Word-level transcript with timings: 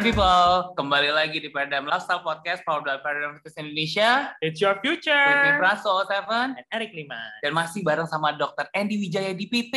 Paradigm 0.00 0.16
People, 0.16 0.72
kembali 0.80 1.12
lagi 1.12 1.44
di 1.44 1.52
Paradigm 1.52 1.84
Lifestyle 1.84 2.24
Podcast 2.24 2.64
powered 2.64 2.88
by 2.88 2.96
Paradigm 3.04 3.36
Fitness 3.36 3.52
Indonesia 3.60 4.32
It's 4.40 4.56
your 4.56 4.80
with 4.80 4.80
me 4.80 4.96
future. 4.96 5.60
Praso 5.60 5.92
Seven 6.08 6.56
And 6.56 6.64
Eric 6.72 6.96
Liman. 6.96 7.44
dan 7.44 7.52
masih 7.52 7.84
bareng 7.84 8.08
sama 8.08 8.32
Dr. 8.32 8.64
Andy 8.72 8.96
Wijaya 8.96 9.36
DPP. 9.36 9.76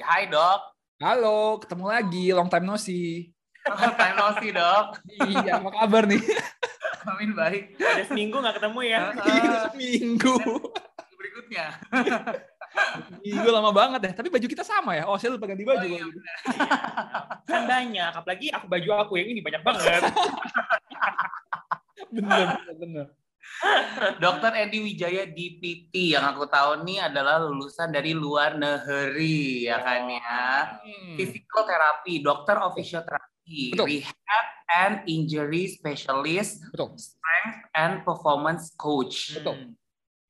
Hai 0.00 0.32
dok, 0.32 0.72
Halo, 1.04 1.60
ketemu 1.60 1.84
lagi, 1.84 2.32
long 2.32 2.48
time 2.48 2.64
no 2.64 2.80
see. 2.80 3.28
time 3.68 4.16
no 4.16 4.32
see 4.40 4.56
dok. 4.56 5.04
iya, 5.28 5.60
apa 5.60 5.68
kabar 5.84 6.08
nih? 6.08 6.22
Amin 7.12 7.36
baik. 7.36 7.76
Ada 7.76 8.08
seminggu 8.08 8.40
nggak 8.40 8.56
ketemu 8.56 8.80
ya? 8.88 9.00
Ah, 9.20 9.68
Minggu. 9.76 10.36
berikutnya. 11.12 11.76
Minggu 13.22 13.50
lama 13.50 13.70
banget 13.74 14.00
ya. 14.10 14.12
Tapi 14.16 14.28
baju 14.30 14.46
kita 14.46 14.64
sama 14.64 14.96
ya. 14.96 15.04
Oh, 15.08 15.18
saya 15.18 15.34
lupa 15.34 15.50
ganti 15.50 15.66
baju. 15.66 15.82
Oh, 15.82 15.88
iya, 15.88 16.04
gitu. 16.04 16.20
kan 17.50 17.62
banyak. 17.66 18.12
Apalagi 18.12 18.46
aku 18.54 18.66
baju 18.70 18.88
aku 19.02 19.12
yang 19.20 19.28
ini 19.34 19.40
banyak 19.42 19.62
banget. 19.62 20.00
bener, 22.14 22.46
bener, 22.60 22.76
bener. 22.78 23.06
Dr. 24.20 24.52
Andy 24.52 24.78
Wijaya 24.84 25.24
DPT 25.30 26.12
yang 26.12 26.34
aku 26.34 26.50
tahu 26.50 26.84
nih 26.84 27.08
adalah 27.08 27.40
lulusan 27.40 27.94
dari 27.94 28.12
luar 28.12 28.58
negeri 28.58 29.70
ya 29.70 29.80
kan 29.80 30.10
ya. 30.10 30.42
Hmm. 30.82 31.14
Physical 31.16 31.64
therapy, 31.64 32.20
dokter 32.20 32.58
of 32.60 32.76
physiotherapy, 32.76 33.72
Betul. 33.72 33.86
rehab 33.88 34.46
and 34.66 34.94
injury 35.06 35.70
specialist, 35.72 36.66
Betul, 36.74 36.98
strength 36.98 37.58
and 37.72 38.02
performance 38.02 38.74
coach. 38.74 39.38
Betul. 39.38 39.78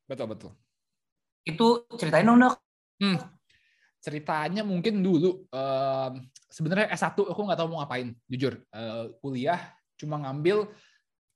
betul, 0.06 0.26
betul. 0.30 0.52
Itu 1.46 1.86
ceritain 1.94 2.26
dong 2.26 2.42
dok. 2.42 2.58
Ceritanya 4.02 4.62
mungkin 4.62 5.02
dulu, 5.02 5.46
em, 5.50 6.12
sebenarnya 6.50 6.90
S1 6.94 7.26
aku 7.26 7.40
nggak 7.42 7.58
tahu 7.58 7.68
mau 7.70 7.78
ngapain, 7.82 8.14
jujur. 8.30 8.58
Eh, 8.70 9.04
kuliah 9.22 9.74
cuma 9.98 10.18
ngambil 10.22 10.66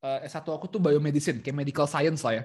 eh, 0.01 0.27
S1 0.27 0.47
aku 0.47 0.67
tuh 0.71 0.81
biomedicine, 0.83 1.43
kayak 1.43 1.57
medical 1.57 1.87
science 1.91 2.23
lah 2.23 2.43
ya. 2.43 2.45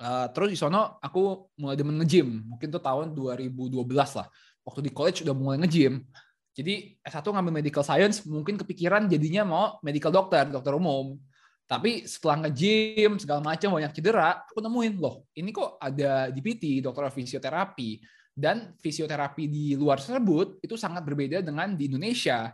Eh, 0.00 0.26
terus 0.32 0.48
di 0.52 0.56
sono 0.56 0.96
aku 1.04 1.52
mulai 1.60 1.76
demen 1.76 2.00
nge-gym, 2.00 2.48
mungkin 2.48 2.72
tuh 2.72 2.80
tahun 2.80 3.12
2012 3.12 4.16
lah. 4.16 4.26
Waktu 4.64 4.80
di 4.88 4.90
college 4.92 5.24
udah 5.24 5.36
mulai 5.36 5.56
nge-gym. 5.64 6.00
Jadi 6.56 6.96
S1 7.04 7.24
ngambil 7.24 7.60
medical 7.60 7.84
science, 7.84 8.24
mungkin 8.24 8.56
kepikiran 8.56 9.04
jadinya 9.06 9.44
mau 9.44 9.64
medical 9.84 10.10
doctor, 10.10 10.48
dokter 10.48 10.72
umum. 10.76 11.20
Tapi 11.70 12.02
setelah 12.02 12.42
nge-gym, 12.42 13.22
segala 13.22 13.38
macam 13.38 13.78
banyak 13.78 13.94
cedera, 13.94 14.42
aku 14.42 14.58
nemuin, 14.58 14.98
loh 14.98 15.30
ini 15.38 15.54
kok 15.54 15.78
ada 15.78 16.26
DPT, 16.34 16.82
dokter 16.82 17.06
fisioterapi. 17.14 18.02
Dan 18.34 18.74
fisioterapi 18.74 19.46
di 19.46 19.78
luar 19.78 20.02
tersebut 20.02 20.58
itu 20.66 20.74
sangat 20.74 21.06
berbeda 21.06 21.46
dengan 21.46 21.78
di 21.78 21.86
Indonesia. 21.86 22.50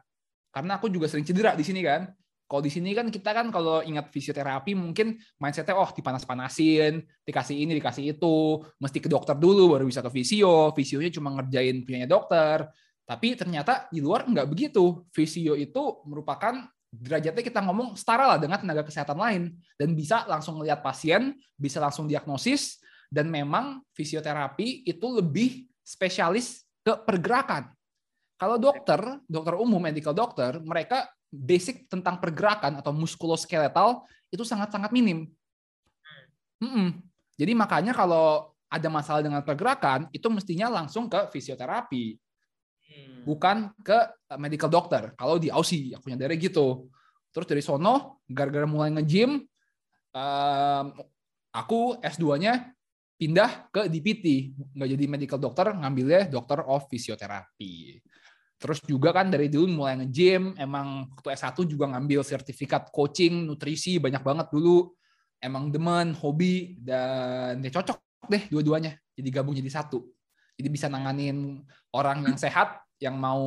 Karena 0.53 0.77
aku 0.77 0.93
juga 0.93 1.09
sering 1.09 1.25
cedera 1.25 1.57
di 1.57 1.65
sini 1.65 1.81
kan. 1.81 2.13
Kalau 2.45 2.61
di 2.61 2.69
sini 2.69 2.93
kan 2.93 3.09
kita 3.09 3.33
kan 3.33 3.49
kalau 3.49 3.81
ingat 3.81 4.13
fisioterapi 4.13 4.77
mungkin 4.77 5.17
mindsetnya 5.41 5.81
oh 5.81 5.91
dipanas-panasin, 5.97 7.01
dikasih 7.25 7.57
ini, 7.57 7.73
dikasih 7.81 8.21
itu, 8.21 8.61
mesti 8.79 8.99
ke 9.01 9.09
dokter 9.09 9.35
dulu 9.35 9.81
baru 9.81 9.89
bisa 9.89 10.05
ke 10.05 10.13
fisio. 10.13 10.77
Fisionya 10.77 11.09
cuma 11.09 11.33
ngerjain 11.41 11.89
punyanya 11.89 12.07
dokter. 12.07 12.69
Tapi 13.09 13.33
ternyata 13.33 13.89
di 13.89 14.05
luar 14.05 14.29
nggak 14.29 14.45
begitu. 14.45 15.09
Fisio 15.09 15.57
itu 15.57 16.05
merupakan 16.05 16.69
derajatnya 16.97 17.45
kita 17.45 17.61
ngomong 17.63 17.95
setara 17.95 18.25
lah 18.35 18.39
dengan 18.41 18.61
tenaga 18.61 18.83
kesehatan 18.87 19.19
lain 19.19 19.43
dan 19.77 19.93
bisa 19.93 20.25
langsung 20.25 20.59
melihat 20.61 20.81
pasien, 20.81 21.37
bisa 21.57 21.79
langsung 21.79 22.09
diagnosis 22.09 22.81
dan 23.13 23.31
memang 23.31 23.85
fisioterapi 23.95 24.89
itu 24.89 25.07
lebih 25.15 25.69
spesialis 25.85 26.67
ke 26.83 26.93
pergerakan. 27.07 27.71
Kalau 28.37 28.61
dokter, 28.61 29.01
dokter 29.25 29.55
umum, 29.57 29.81
medical 29.81 30.13
doctor, 30.13 30.61
mereka 30.61 31.09
basic 31.33 31.89
tentang 31.89 32.21
pergerakan 32.21 32.81
atau 32.81 32.93
muskuloskeletal 32.93 34.05
itu 34.29 34.45
sangat-sangat 34.45 34.93
minim. 34.93 35.29
Mm-mm. 36.61 37.01
Jadi 37.37 37.53
makanya 37.53 37.93
kalau 37.93 38.53
ada 38.67 38.89
masalah 38.91 39.23
dengan 39.23 39.41
pergerakan, 39.45 40.11
itu 40.11 40.27
mestinya 40.29 40.69
langsung 40.69 41.07
ke 41.07 41.31
fisioterapi 41.31 42.19
Hmm. 42.87 43.27
bukan 43.27 43.57
ke 43.83 43.99
uh, 44.31 44.39
medical 44.39 44.71
doctor. 44.71 45.11
Kalau 45.19 45.43
di 45.43 45.51
Aussie, 45.51 45.91
aku 45.93 46.07
nyadari 46.09 46.39
gitu. 46.39 46.87
Terus 47.35 47.47
dari 47.51 47.61
sono, 47.61 48.23
gara-gara 48.25 48.65
mulai 48.65 48.95
nge-gym, 48.95 49.43
um, 50.15 50.87
aku 51.51 52.01
S2-nya 52.01 52.73
pindah 53.19 53.69
ke 53.69 53.91
DPT. 53.91 54.57
Nggak 54.73 54.89
jadi 54.95 55.05
medical 55.05 55.39
doctor, 55.43 55.75
ngambilnya 55.75 56.31
dokter 56.31 56.65
of 56.65 56.87
physiotherapy. 56.89 58.01
Terus 58.57 58.81
juga 58.89 59.13
kan 59.13 59.29
dari 59.29 59.53
dulu 59.53 59.85
mulai 59.85 60.01
nge-gym, 60.01 60.57
emang 60.57 61.13
waktu 61.13 61.37
S1 61.37 61.61
juga 61.69 61.93
ngambil 61.93 62.25
sertifikat 62.25 62.89
coaching, 62.89 63.45
nutrisi, 63.45 64.01
banyak 64.01 64.25
banget 64.25 64.49
dulu. 64.49 64.97
Emang 65.37 65.69
demen, 65.69 66.17
hobi, 66.17 66.81
dan 66.81 67.61
ya 67.61 67.69
cocok 67.69 68.01
deh 68.33 68.49
dua-duanya. 68.49 68.97
Jadi 69.13 69.29
gabung 69.29 69.53
jadi 69.53 69.69
satu. 69.69 70.16
Jadi 70.57 70.69
bisa 70.73 70.89
nanganin 70.89 71.61
orang 71.93 72.25
yang 72.25 72.37
sehat 72.41 72.81
yang 72.97 73.21
mau 73.21 73.45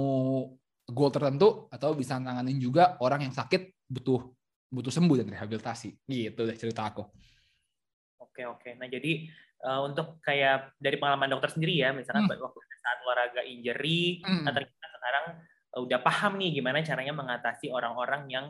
goal 0.86 1.10
tertentu 1.10 1.66
atau 1.74 1.98
bisa 1.98 2.22
nanganin 2.22 2.62
juga 2.62 2.98
orang 3.02 3.26
yang 3.26 3.34
sakit 3.34 3.90
butuh 3.90 4.30
butuh 4.70 4.94
sembuh 4.94 5.26
dan 5.26 5.34
rehabilitasi. 5.34 6.06
Gitu 6.06 6.38
deh 6.38 6.58
cerita 6.58 6.86
aku. 6.86 7.02
Oke 8.22 8.46
oke. 8.46 8.78
Nah 8.78 8.86
jadi 8.86 9.26
eh, 9.60 9.80
untuk 9.84 10.24
kayak 10.24 10.78
dari 10.80 10.96
pengalaman 10.96 11.28
dokter 11.36 11.52
sendiri 11.52 11.84
ya, 11.84 11.92
misalkan 11.92 12.30
Hmm. 12.30 12.40
waktu 12.40 12.60
saat 12.80 13.04
olahraga 13.04 13.44
injury, 13.44 14.24
Hmm. 14.24 14.48
atau 14.48 14.64
kita 14.64 14.88
sekarang 14.88 15.26
eh, 15.76 15.82
udah 15.84 16.00
paham 16.00 16.40
nih 16.40 16.50
gimana 16.56 16.80
caranya 16.80 17.12
mengatasi 17.12 17.68
orang-orang 17.68 18.32
yang 18.32 18.46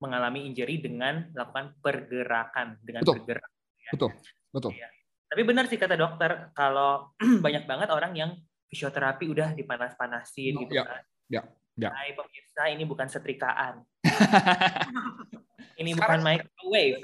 mengalami 0.00 0.48
injury 0.48 0.80
dengan 0.80 1.28
melakukan 1.30 1.76
pergerakan 1.84 2.80
dengan 2.82 3.04
Betul. 3.04 3.22
bergerak. 3.22 3.50
ya. 3.78 3.90
Betul. 3.94 4.10
Betul. 4.50 4.72
Iya. 4.74 4.88
Tapi 5.30 5.42
benar 5.46 5.70
sih 5.70 5.78
kata 5.78 5.94
dokter, 5.94 6.50
kalau 6.52 7.14
banyak 7.44 7.62
banget 7.64 7.88
orang 7.88 8.12
yang 8.18 8.30
fisioterapi 8.66 9.30
udah 9.30 9.54
dipanas-panasin 9.54 10.58
Oh, 10.58 10.60
gitu 10.66 10.74
ya, 10.74 10.84
kan. 10.86 11.02
ya, 11.30 11.42
ya. 11.78 11.90
Hai 11.94 12.10
pemirsa, 12.12 12.62
ini 12.66 12.82
bukan 12.82 13.06
setrikaan. 13.06 13.86
Ini 15.80 15.96
Sekarang- 15.96 16.20
bukan 16.20 16.44
microwave. 16.44 16.98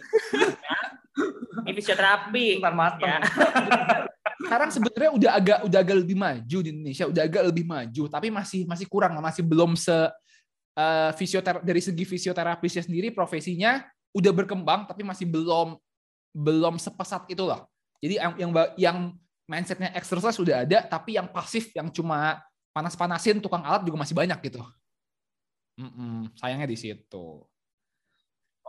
Ini 1.65 1.73
fisioterapi. 1.73 2.61
Ntar 2.61 2.75
mateng. 2.77 3.09
Ya. 3.09 3.21
Sekarang 4.37 4.69
sebenarnya 4.69 5.11
udah 5.17 5.31
agak 5.33 5.59
udah 5.65 5.79
agak 5.81 5.97
lebih 6.05 6.13
maju 6.13 6.59
di 6.61 6.69
Indonesia, 6.69 7.09
udah 7.09 7.23
agak 7.25 7.43
lebih 7.49 7.65
maju, 7.65 8.03
tapi 8.07 8.29
masih 8.29 8.69
masih 8.69 8.85
kurang 8.85 9.17
lah, 9.17 9.25
masih 9.25 9.41
belum 9.41 9.73
se 9.81 9.97
eh, 10.77 11.11
fisiotera- 11.17 11.65
dari 11.65 11.81
segi 11.81 12.05
fisioterapisnya 12.05 12.85
sendiri 12.85 13.09
profesinya 13.17 13.81
udah 14.13 14.33
berkembang 14.37 14.85
tapi 14.85 15.01
masih 15.01 15.25
belum 15.25 15.81
belum 16.37 16.77
sepesat 16.77 17.25
itulah. 17.33 17.65
Jadi 18.01 18.15
yang 18.21 18.33
yang 18.39 18.51
yang 18.77 18.99
mindsetnya 19.47 19.95
exercise 19.95 20.37
sudah 20.37 20.67
ada, 20.67 20.83
tapi 20.85 21.17
yang 21.17 21.31
pasif 21.31 21.71
yang 21.73 21.89
cuma 21.91 22.43
panas-panasin 22.75 23.41
tukang 23.41 23.63
alat 23.63 23.87
juga 23.87 24.03
masih 24.03 24.13
banyak 24.13 24.37
gitu. 24.51 24.61
Mm-mm, 25.81 26.33
sayangnya 26.37 26.69
di 26.69 26.77
situ. 26.77 27.45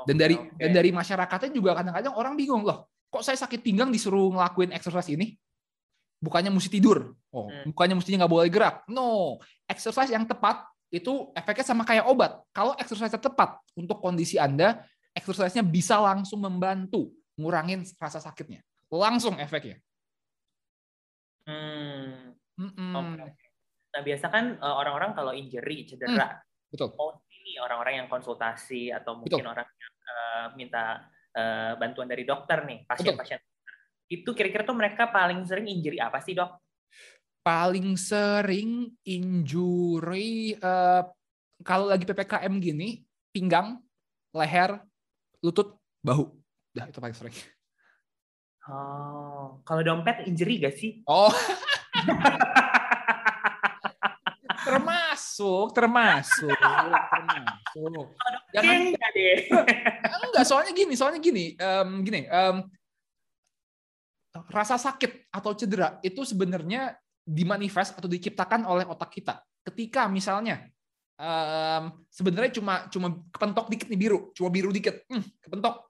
Dan 0.06 0.16
dari 0.16 0.38
oke. 0.38 0.60
dan 0.62 0.70
dari 0.72 0.90
masyarakatnya 0.94 1.50
juga 1.50 1.74
kadang-kadang 1.74 2.14
orang 2.14 2.38
bingung 2.38 2.62
loh, 2.62 2.88
kok 3.10 3.26
saya 3.26 3.36
sakit 3.40 3.66
pinggang 3.66 3.90
disuruh 3.90 4.30
ngelakuin 4.30 4.70
exercise 4.76 5.10
ini? 5.10 5.34
Bukannya 6.22 6.50
mesti 6.50 6.70
tidur, 6.70 7.14
oh, 7.30 7.46
Hmm. 7.50 7.74
bukannya 7.74 7.98
mestinya 7.98 8.26
nggak 8.26 8.34
boleh 8.34 8.50
gerak. 8.50 8.76
No, 8.90 9.38
exercise 9.70 10.10
yang 10.10 10.26
tepat 10.26 10.66
itu 10.94 11.30
efeknya 11.36 11.66
sama 11.66 11.84
kayak 11.84 12.08
obat. 12.08 12.42
Kalau 12.54 12.74
exercise 12.78 13.12
tepat 13.12 13.60
untuk 13.78 14.00
kondisi 14.00 14.40
Anda, 14.40 14.86
exercise-nya 15.14 15.66
bisa 15.66 15.98
langsung 15.98 16.42
membantu 16.42 17.12
ngurangin 17.38 17.86
rasa 17.98 18.22
sakitnya. 18.22 18.62
Langsung 18.92 19.36
efeknya. 19.36 19.78
Hmm, 21.48 22.36
Mm-mm. 22.60 22.92
oke, 22.92 23.22
oke. 23.24 23.46
Nah, 23.96 24.02
biasa 24.04 24.26
kan 24.28 24.46
eh, 24.60 24.76
orang-orang 24.76 25.12
kalau 25.16 25.32
injury, 25.32 25.88
cedera, 25.88 26.36
Betul. 26.68 26.92
oh 27.00 27.24
ini 27.32 27.56
orang-orang 27.60 28.04
yang 28.04 28.08
konsultasi 28.12 28.92
atau 28.92 29.16
mungkin 29.16 29.48
Betul. 29.48 29.54
orang 29.56 29.68
yang 29.68 29.94
eh, 30.04 30.46
minta 30.60 30.84
eh, 31.32 31.72
bantuan 31.80 32.12
dari 32.12 32.28
dokter 32.28 32.68
nih, 32.68 32.84
pasien-pasien. 32.84 33.40
Itu 34.08 34.36
kira-kira 34.36 34.68
tuh 34.68 34.76
mereka 34.76 35.08
paling 35.12 35.44
sering 35.48 35.68
injury 35.72 36.00
apa 36.00 36.20
sih, 36.20 36.36
Dok? 36.36 36.52
Paling 37.44 37.96
sering 37.96 38.92
injury 39.08 40.60
eh, 40.60 41.04
kalau 41.64 41.88
lagi 41.88 42.04
PPKM 42.04 42.54
gini, 42.60 43.02
pinggang, 43.32 43.80
leher, 44.36 44.84
lutut, 45.40 45.80
bahu. 46.04 46.28
Dah 46.76 46.92
itu 46.92 47.00
paling 47.00 47.16
sering. 47.16 47.36
Oh, 48.68 49.64
kalau 49.64 49.80
dompet 49.80 50.28
injury 50.28 50.60
gak 50.60 50.76
sih? 50.76 51.00
Oh. 51.08 51.32
termasuk, 54.68 55.72
termasuk, 55.72 56.52
termasuk. 56.52 58.06
Jangan 58.52 58.76
enggak 58.92 59.10
deh. 59.16 59.38
enggak, 60.28 60.44
soalnya 60.44 60.74
gini, 60.76 60.94
soalnya 61.00 61.20
gini, 61.24 61.56
em, 61.56 61.90
gini, 62.04 62.22
em, 62.28 62.68
rasa 64.52 64.76
sakit 64.76 65.32
atau 65.32 65.56
cedera 65.56 65.98
itu 66.04 66.28
sebenarnya 66.28 66.94
dimanifest 67.24 67.96
atau 67.96 68.12
diciptakan 68.12 68.68
oleh 68.68 68.84
otak 68.84 69.16
kita. 69.16 69.40
Ketika 69.64 70.12
misalnya 70.12 70.68
um, 71.20 72.04
sebenarnya 72.08 72.52
cuma 72.60 72.88
cuma 72.92 73.08
kepentok 73.32 73.68
dikit 73.72 73.88
nih 73.88 74.00
biru, 74.00 74.20
cuma 74.36 74.52
biru 74.52 74.70
dikit, 74.72 75.04
hmm, 75.08 75.44
kepentok 75.44 75.87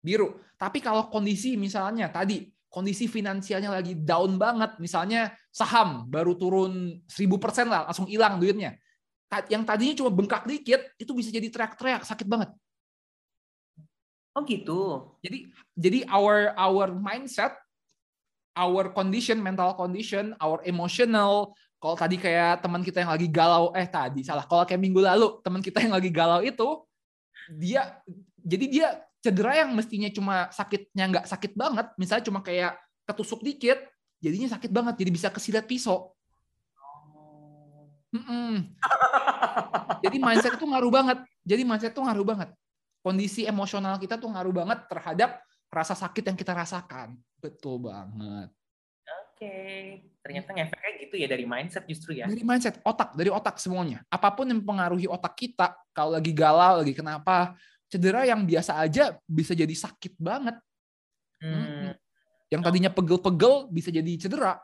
biru. 0.00 0.36
Tapi 0.56 0.80
kalau 0.80 1.08
kondisi 1.12 1.54
misalnya 1.54 2.08
tadi 2.08 2.48
kondisi 2.66 3.08
finansialnya 3.08 3.72
lagi 3.72 3.96
down 3.96 4.36
banget, 4.36 4.76
misalnya 4.76 5.32
saham 5.48 6.04
baru 6.12 6.36
turun 6.36 7.00
1000% 7.08 7.72
lah, 7.72 7.88
langsung 7.88 8.04
hilang 8.04 8.36
duitnya. 8.36 8.76
Yang 9.48 9.62
tadinya 9.64 9.94
cuma 9.96 10.10
bengkak 10.12 10.44
dikit, 10.44 10.80
itu 11.00 11.10
bisa 11.16 11.32
jadi 11.32 11.48
teriak-teriak, 11.48 12.04
sakit 12.04 12.28
banget. 12.28 12.52
Oh 14.36 14.44
gitu. 14.44 15.08
Jadi 15.24 15.48
jadi 15.72 16.04
our 16.12 16.52
our 16.60 16.92
mindset, 16.92 17.56
our 18.52 18.92
condition, 18.92 19.40
mental 19.40 19.72
condition, 19.72 20.36
our 20.36 20.60
emotional, 20.68 21.56
kalau 21.80 21.96
tadi 21.96 22.20
kayak 22.20 22.60
teman 22.60 22.84
kita 22.84 23.00
yang 23.00 23.12
lagi 23.16 23.28
galau, 23.28 23.72
eh 23.72 23.88
tadi 23.88 24.20
salah. 24.20 24.44
Kalau 24.44 24.68
kayak 24.68 24.80
minggu 24.80 25.00
lalu 25.00 25.40
teman 25.40 25.64
kita 25.64 25.80
yang 25.80 25.96
lagi 25.96 26.12
galau 26.12 26.44
itu, 26.44 26.84
dia 27.56 28.00
jadi 28.44 28.64
dia 28.68 28.88
cedera 29.26 29.52
yang 29.66 29.74
mestinya 29.74 30.06
cuma 30.14 30.46
sakitnya 30.54 31.04
nggak 31.10 31.26
sakit 31.26 31.52
banget, 31.58 31.86
misalnya 31.98 32.24
cuma 32.30 32.40
kayak 32.40 32.78
ketusuk 33.02 33.42
dikit, 33.42 33.82
jadinya 34.22 34.54
sakit 34.54 34.70
banget, 34.70 34.94
jadi 35.02 35.10
bisa 35.10 35.28
kesilat 35.34 35.66
pisau. 35.66 36.14
Mm 38.14 38.22
-mm. 38.22 38.54
jadi 40.06 40.16
mindset 40.22 40.54
itu 40.54 40.66
ngaruh 40.66 40.92
banget. 40.94 41.18
Jadi 41.42 41.62
mindset 41.66 41.92
itu 41.92 42.02
ngaruh 42.02 42.26
banget. 42.26 42.48
Kondisi 43.02 43.42
emosional 43.44 43.98
kita 43.98 44.18
tuh 44.18 44.30
ngaruh 44.30 44.54
banget 44.54 44.78
terhadap 44.86 45.42
rasa 45.70 45.94
sakit 45.98 46.32
yang 46.32 46.38
kita 46.38 46.54
rasakan. 46.54 47.18
Betul 47.42 47.82
banget. 47.82 48.50
Oke, 49.36 49.52
ternyata 50.24 50.56
ngefeknya 50.56 50.92
gitu 50.96 51.14
ya 51.20 51.28
dari 51.28 51.44
mindset 51.44 51.84
justru 51.84 52.16
ya. 52.16 52.24
Dari 52.24 52.40
mindset, 52.40 52.80
otak, 52.80 53.12
dari 53.12 53.28
otak 53.28 53.60
semuanya. 53.60 54.00
Apa 54.08 54.32
pun 54.32 54.48
yang 54.48 54.64
mempengaruhi 54.64 55.04
otak 55.04 55.36
kita, 55.36 55.76
kalau 55.92 56.16
lagi 56.16 56.32
galau, 56.32 56.80
lagi 56.80 56.96
kenapa, 56.96 57.52
cedera 57.86 58.26
yang 58.26 58.42
biasa 58.44 58.82
aja 58.82 59.14
bisa 59.26 59.54
jadi 59.54 59.72
sakit 59.72 60.18
banget. 60.18 60.56
Hmm. 61.42 61.94
Yang 62.50 62.62
tadinya 62.62 62.90
pegel-pegel 62.90 63.70
bisa 63.70 63.90
jadi 63.90 64.12
cedera. 64.18 64.58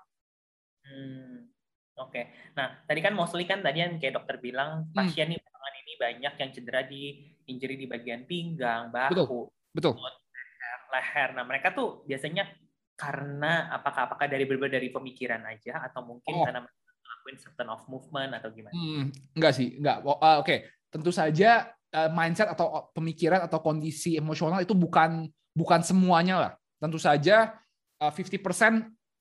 Hmm. 0.86 1.50
Oke. 1.98 2.10
Okay. 2.10 2.24
Nah, 2.58 2.82
tadi 2.86 3.00
kan 3.02 3.14
mostly 3.14 3.46
kan 3.46 3.62
tadi 3.62 3.82
yang 3.82 3.98
kayak 3.98 4.18
dokter 4.18 4.38
bilang 4.42 4.90
hmm. 4.90 4.94
pasien 4.94 5.30
hmm. 5.30 5.32
nih 5.34 5.38
belakangan 5.42 5.74
ini 5.78 5.92
banyak 5.98 6.34
yang 6.38 6.50
cedera 6.50 6.80
di 6.86 7.02
injury 7.46 7.74
di 7.78 7.86
bagian 7.90 8.22
pinggang, 8.26 8.90
bahu, 8.90 9.10
betul, 9.12 9.42
betul. 9.74 9.94
leher, 9.98 10.80
leher. 10.94 11.28
Nah, 11.34 11.44
mereka 11.46 11.74
tuh 11.74 12.06
biasanya 12.06 12.46
karena 12.94 13.72
apakah 13.74 14.06
apakah 14.06 14.26
dari 14.30 14.46
berbeda 14.46 14.78
dari 14.78 14.94
pemikiran 14.94 15.42
aja 15.48 15.82
atau 15.90 16.06
mungkin 16.06 16.34
oh. 16.38 16.46
karena 16.46 16.62
melakukan 16.62 17.36
certain 17.38 17.68
of 17.70 17.82
movement 17.90 18.30
atau 18.38 18.48
gimana? 18.54 18.74
Hmm, 18.74 19.10
enggak 19.34 19.52
sih, 19.58 19.74
enggak. 19.78 20.06
Uh, 20.06 20.14
Oke, 20.14 20.22
okay. 20.42 20.58
tentu 20.86 21.10
saja 21.10 21.66
uh, 21.92 22.10
mindset 22.10 22.48
atau 22.50 22.90
pemikiran 22.96 23.44
atau 23.44 23.60
kondisi 23.60 24.16
emosional 24.16 24.64
itu 24.64 24.72
bukan 24.72 25.28
bukan 25.52 25.80
semuanya 25.84 26.36
lah. 26.40 26.52
Tentu 26.80 26.98
saja 26.98 27.54
uh, 28.02 28.10
50% 28.10 28.42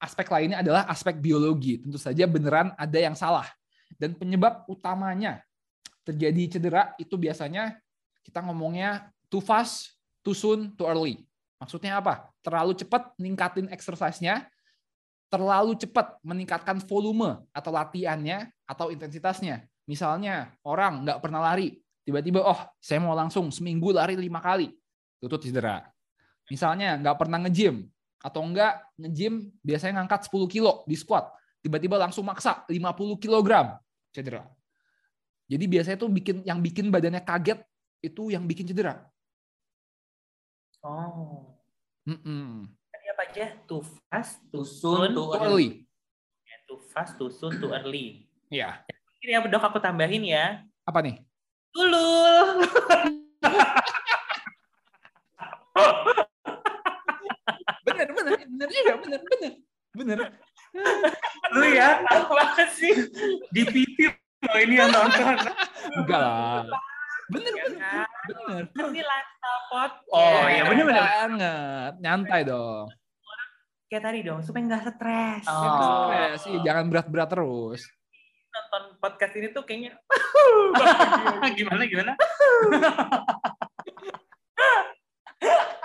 aspek 0.02 0.28
lainnya 0.32 0.64
adalah 0.66 0.88
aspek 0.90 1.20
biologi. 1.20 1.78
Tentu 1.78 2.02
saja 2.02 2.26
beneran 2.26 2.74
ada 2.80 2.98
yang 2.98 3.14
salah. 3.14 3.46
Dan 4.00 4.18
penyebab 4.18 4.66
utamanya 4.66 5.44
terjadi 6.02 6.58
cedera 6.58 6.98
itu 6.98 7.14
biasanya 7.20 7.78
kita 8.26 8.42
ngomongnya 8.42 9.14
too 9.30 9.44
fast, 9.44 9.94
too 10.26 10.34
soon, 10.34 10.74
too 10.74 10.90
early. 10.90 11.22
Maksudnya 11.62 12.02
apa? 12.02 12.34
Terlalu 12.42 12.74
cepat 12.74 13.14
meningkatin 13.22 13.70
exercise-nya, 13.70 14.50
terlalu 15.30 15.78
cepat 15.78 16.18
meningkatkan 16.26 16.82
volume 16.82 17.46
atau 17.54 17.70
latihannya 17.70 18.50
atau 18.66 18.90
intensitasnya. 18.90 19.62
Misalnya 19.86 20.50
orang 20.66 21.06
nggak 21.06 21.22
pernah 21.22 21.42
lari, 21.54 21.78
tiba-tiba 22.12 22.44
oh 22.44 22.60
saya 22.84 23.00
mau 23.00 23.16
langsung 23.16 23.48
seminggu 23.48 23.96
lari 23.96 24.20
lima 24.20 24.44
kali, 24.44 24.76
itu 25.24 25.38
cedera. 25.48 25.88
Misalnya 26.52 27.00
nggak 27.00 27.16
pernah 27.16 27.40
nge-gym 27.48 27.88
atau 28.20 28.44
enggak 28.44 28.84
nge-gym 29.00 29.48
biasanya 29.64 30.04
ngangkat 30.04 30.28
10 30.28 30.52
kilo 30.52 30.84
di 30.84 31.00
squat, 31.00 31.32
tiba-tiba 31.64 31.96
langsung 31.96 32.28
maksa 32.28 32.68
50 32.68 33.16
kg, 33.16 33.80
cedera. 34.12 34.44
Jadi 35.48 35.64
biasanya 35.72 35.96
tuh 35.96 36.12
bikin 36.12 36.44
yang 36.44 36.60
bikin 36.60 36.92
badannya 36.92 37.24
kaget 37.24 37.64
itu 38.04 38.36
yang 38.36 38.44
bikin 38.44 38.68
cedera. 38.68 39.08
Oh. 40.84 41.56
Mm 42.04 42.20
-mm. 42.20 42.48
Tadi 42.92 43.06
apa 43.08 43.24
aja? 43.30 43.46
Too 43.64 43.82
fast, 44.12 44.44
too 44.52 44.68
soon, 44.68 45.16
too 45.16 45.32
early. 45.38 45.88
Ya, 46.44 46.58
too 46.68 46.80
fast, 46.92 47.16
too 47.16 47.32
soon, 47.32 47.56
too 47.62 47.72
early. 47.72 48.28
Iya. 48.52 48.84
Ini 49.22 49.38
ya 49.38 49.46
dok 49.46 49.64
aku 49.70 49.78
tambahin 49.78 50.26
ya. 50.26 50.66
Apa 50.84 51.06
nih? 51.06 51.22
Tulul. 51.72 52.48
bener, 57.86 58.08
bener, 58.12 58.34
bener 58.38 58.70
juga, 58.70 58.94
bener, 59.02 59.20
bener, 59.24 59.52
bener. 59.96 60.18
Lu 61.52 61.68
ya, 61.68 62.04
apa 62.08 62.64
sih? 62.76 62.92
Di 63.52 63.62
pipi 63.68 64.08
lo 64.42 64.58
ini 64.58 64.76
yang 64.80 64.90
nonton. 64.92 65.36
Enggak 66.02 66.20
lah. 66.20 66.64
Bener, 67.32 67.52
Ya 67.56 67.64
bener, 67.72 67.80
kan? 67.80 68.08
bener. 68.28 68.64
Ini 68.92 69.02
lifestyle 69.08 69.62
podcast. 69.72 70.12
Oh 70.12 70.44
iya 70.52 70.64
bener 70.68 70.84
bener 70.84 71.04
banget. 71.04 71.94
Nyantai 72.04 72.42
dong. 72.44 72.88
Kayak 73.88 74.04
tadi 74.08 74.20
dong, 74.24 74.40
supaya 74.40 74.64
nggak 74.72 74.84
stres. 74.88 75.46
Oh. 75.52 76.08
Stres, 76.08 76.42
iya, 76.48 76.60
jangan 76.64 76.88
berat-berat 76.88 77.28
terus. 77.32 77.82
Nonton 78.52 78.84
podcast 79.00 79.34
ini 79.40 79.48
tuh 79.56 79.64
kayaknya 79.64 79.96
gimana 81.60 81.84
gimana? 81.88 82.14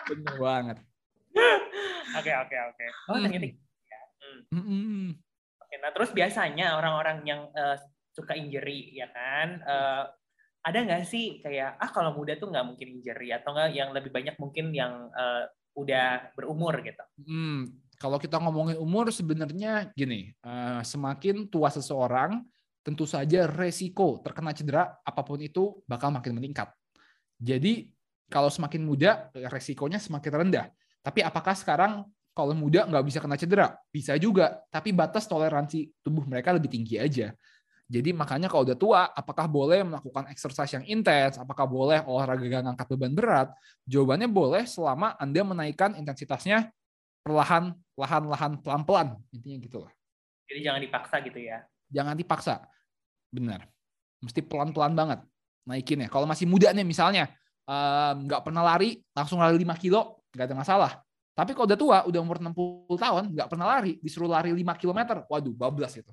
Bener 0.07 0.35
banget. 0.39 0.79
Oke 2.17 2.33
oke 2.33 2.57
oke. 2.73 2.87
Oh 3.11 3.15
Hmm. 3.19 3.25
ternyata. 3.27 3.47
ya. 3.87 4.01
Hmm. 4.55 5.11
Oke, 5.63 5.75
nah 5.83 5.91
terus 5.95 6.11
biasanya 6.15 6.79
orang-orang 6.79 7.23
yang 7.27 7.41
eh, 7.55 7.77
suka 8.15 8.33
injury 8.35 8.97
ya 8.97 9.11
kan, 9.13 9.61
eh, 9.61 10.05
ada 10.67 10.79
nggak 10.83 11.07
sih 11.07 11.39
kayak 11.45 11.79
ah 11.79 11.91
kalau 11.95 12.17
muda 12.17 12.35
tuh 12.35 12.51
nggak 12.51 12.67
mungkin 12.67 12.99
injury 12.99 13.31
atau 13.31 13.55
nggak 13.55 13.71
yang 13.75 13.91
lebih 13.95 14.11
banyak 14.11 14.35
mungkin 14.43 14.75
yang 14.75 15.11
eh, 15.15 15.45
udah 15.77 16.33
berumur 16.35 16.81
gitu. 16.83 17.05
Hmm, 17.23 17.69
kalau 18.01 18.17
kita 18.17 18.41
ngomongin 18.41 18.81
umur 18.81 19.13
sebenarnya 19.13 19.93
gini, 19.93 20.33
eh, 20.33 20.81
semakin 20.83 21.47
tua 21.53 21.69
seseorang, 21.69 22.41
tentu 22.87 23.03
saja 23.03 23.51
resiko 23.51 24.23
terkena 24.23 24.55
cedera 24.55 24.95
apa 25.03 25.27
pun 25.27 25.43
itu 25.43 25.83
bakal 25.91 26.15
makin 26.15 26.39
meningkat. 26.39 26.71
Jadi 27.35 27.91
kalau 28.31 28.47
semakin 28.47 28.87
muda, 28.87 29.27
resikonya 29.51 29.99
semakin 29.99 30.47
rendah. 30.47 30.71
Tapi 31.03 31.27
apakah 31.27 31.59
sekarang 31.59 32.07
kalau 32.31 32.55
muda 32.55 32.87
nggak 32.87 33.05
bisa 33.07 33.19
kena 33.19 33.35
cedera? 33.35 33.75
Bisa 33.91 34.15
juga, 34.15 34.63
tapi 34.71 34.95
batas 34.95 35.27
toleransi 35.27 35.91
tubuh 36.07 36.23
mereka 36.31 36.55
lebih 36.55 36.71
tinggi 36.71 36.95
aja. 37.03 37.35
Jadi 37.87 38.11
makanya 38.11 38.51
kalau 38.51 38.67
udah 38.67 38.79
tua, 38.79 39.03
apakah 39.15 39.47
boleh 39.47 39.87
melakukan 39.87 40.27
exercise 40.31 40.75
yang 40.75 40.83
intens? 40.87 41.39
Apakah 41.39 41.71
boleh 41.71 42.03
olahraga 42.03 42.67
ngangkat 42.67 42.87
beban 42.95 43.15
berat? 43.15 43.49
Jawabannya 43.87 44.27
boleh 44.27 44.67
selama 44.67 45.15
Anda 45.23 45.47
menaikkan 45.47 45.95
intensitasnya 45.95 46.71
perlahan, 47.23 47.75
lahan-lahan, 47.95 48.59
pelan-pelan. 48.59 49.15
Intinya 49.31 49.59
gitu 49.63 49.79
lah. 49.87 49.93
Jadi 50.51 50.61
jangan 50.67 50.81
dipaksa 50.83 51.23
gitu 51.23 51.39
ya. 51.39 51.63
Jangan 51.91 52.15
dipaksa. 52.19 52.65
Benar. 53.31 53.67
Mesti 54.23 54.41
pelan-pelan 54.43 54.95
banget 54.97 55.21
naikinnya. 55.67 56.07
Kalau 56.07 56.25
masih 56.25 56.47
muda 56.47 56.71
nih 56.71 56.87
misalnya, 56.87 57.27
nggak 58.23 58.43
pernah 58.47 58.63
lari, 58.63 59.03
langsung 59.11 59.43
lari 59.43 59.59
5 59.59 59.75
kilo, 59.77 60.23
nggak 60.31 60.47
ada 60.47 60.57
masalah. 60.57 60.93
Tapi 61.37 61.53
kalau 61.53 61.69
udah 61.69 61.79
tua, 61.79 61.99
udah 62.09 62.21
umur 62.23 62.39
60 62.41 62.97
tahun, 62.97 63.25
nggak 63.35 63.49
pernah 63.51 63.67
lari, 63.67 63.99
disuruh 64.01 64.31
lari 64.31 64.55
5 64.55 64.79
km, 64.79 65.27
waduh, 65.27 65.53
bablas 65.53 65.99
itu. 65.99 66.13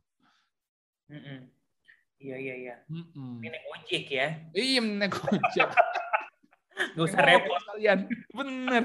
Iya 2.17 2.35
iya 2.39 2.55
iya. 2.55 2.75
Ini 2.89 3.59
ojek 3.77 4.03
ya. 4.09 4.27
Iya, 4.55 4.81
negosiasi. 4.81 5.61
Gak 6.97 7.05
usah 7.05 7.21
repot. 7.21 7.61
kalian. 7.69 8.09
Bener. 8.33 8.83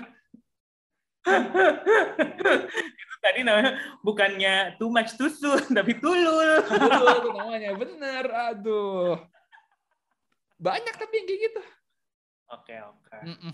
Itu 2.98 3.14
tadi 3.20 3.40
namanya 3.44 3.72
bukannya 4.00 4.54
too 4.80 4.88
much 4.88 5.14
too 5.14 5.28
soon 5.30 5.62
tapi 5.78 5.98
tulul. 6.00 6.64
Betul 6.64 7.06
itu 7.22 7.30
namanya. 7.34 7.70
Bener. 7.76 8.24
Aduh. 8.52 9.16
Banyak 10.58 10.94
tapi 10.98 11.14
yang 11.22 11.26
kayak 11.28 11.40
gitu. 11.50 11.62
Oke 12.50 12.74
oke. 12.82 13.18
Mm-mm. 13.22 13.52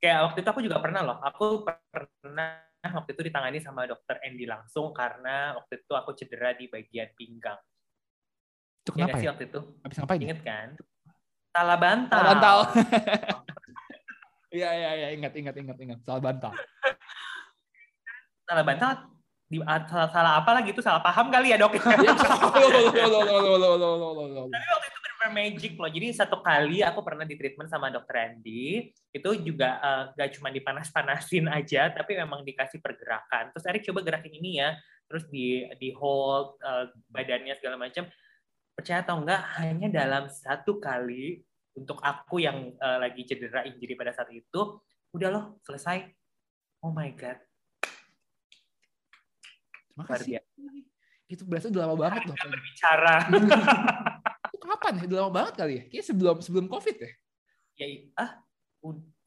Kayak 0.00 0.18
waktu 0.32 0.38
itu 0.42 0.50
aku 0.50 0.62
juga 0.64 0.78
pernah 0.80 1.02
loh. 1.04 1.18
Aku 1.22 1.64
pernah 1.64 2.60
waktu 2.80 3.10
itu 3.12 3.22
ditangani 3.28 3.60
sama 3.60 3.84
dokter 3.84 4.16
Andy 4.24 4.48
langsung 4.48 4.90
karena 4.96 5.56
waktu 5.56 5.84
itu 5.84 5.92
aku 5.92 6.10
cedera 6.16 6.56
di 6.56 6.66
bagian 6.68 7.12
pinggang. 7.16 7.60
Itu 8.80 8.96
Iya 8.96 9.04
kenapa 9.06 9.16
sih 9.20 9.26
ya? 9.28 9.30
waktu 9.36 9.44
itu? 9.52 9.60
Habis 9.84 9.96
ngapain? 10.00 10.20
Ingat 10.24 10.40
kan? 10.40 10.68
Salah 11.52 11.78
bantal. 11.78 12.16
Salah 12.16 12.30
bantal. 12.32 12.58
Iya 14.50 14.70
iya 14.74 14.90
iya 14.98 15.08
ingat 15.14 15.32
ingat 15.38 15.54
ingat 15.54 15.78
ingat 15.78 15.98
salah 16.02 16.22
bantal. 16.22 16.50
salah 18.50 18.66
bantal. 18.66 18.92
di 19.50 19.58
ah, 19.66 19.82
salah, 19.82 20.06
salah 20.14 20.32
apa 20.38 20.50
lagi 20.54 20.70
itu 20.70 20.78
salah 20.78 21.02
paham 21.02 21.26
kali 21.26 21.50
ya 21.50 21.58
dok. 21.58 21.74
Iya. 21.78 22.14
Tapi 22.14 22.62
waktu 24.70 24.86
itu 24.86 24.98
benar 25.02 25.30
magic 25.34 25.74
loh. 25.74 25.90
Jadi 25.90 26.06
satu 26.14 26.38
kali 26.38 26.86
aku 26.86 27.02
pernah 27.02 27.26
di 27.26 27.34
treatment 27.34 27.66
sama 27.66 27.90
dokter 27.90 28.30
Andy 28.30 28.94
itu 29.10 29.30
juga 29.42 29.82
uh, 29.82 30.02
gak 30.14 30.38
cuma 30.38 30.54
dipanas-panasin 30.54 31.50
aja, 31.50 31.90
tapi 31.90 32.14
memang 32.14 32.46
dikasih 32.46 32.78
pergerakan. 32.78 33.50
Terus 33.50 33.64
Erik 33.66 33.82
coba 33.90 34.06
gerakin 34.06 34.38
ini 34.38 34.62
ya, 34.62 34.78
terus 35.10 35.26
di 35.26 35.66
di 35.82 35.90
hold 35.98 36.54
uh, 36.62 36.86
badannya 37.10 37.58
segala 37.58 37.74
macam. 37.74 38.06
Percaya 38.78 39.02
atau 39.02 39.18
enggak, 39.18 39.42
hanya 39.58 39.90
dalam 39.90 40.30
satu 40.30 40.78
kali 40.78 41.42
untuk 41.76 41.98
aku 42.02 42.42
yang 42.42 42.74
uh, 42.78 42.98
lagi 42.98 43.22
cedera 43.26 43.66
injury 43.66 43.94
pada 43.94 44.14
saat 44.14 44.30
itu, 44.34 44.80
udah 45.14 45.28
loh 45.30 45.44
selesai. 45.62 46.06
Oh 46.82 46.90
my 46.90 47.12
god. 47.14 47.38
Terima 49.90 50.04
kasih. 50.06 50.40
Itu 51.30 51.46
berarti 51.46 51.70
udah 51.70 51.82
lama 51.86 51.96
banget 51.96 52.22
loh. 52.26 52.36
Berbicara. 52.36 53.16
kapan 54.80 54.96
ya? 54.96 55.02
Udah 55.12 55.18
lama 55.22 55.32
banget 55.32 55.54
kali 55.60 55.72
ya? 55.76 55.82
Kayaknya 55.86 56.06
sebelum 56.08 56.36
sebelum 56.40 56.66
COVID 56.72 56.96
ya? 56.96 57.10
Ya, 57.80 57.86
ah, 58.16 58.30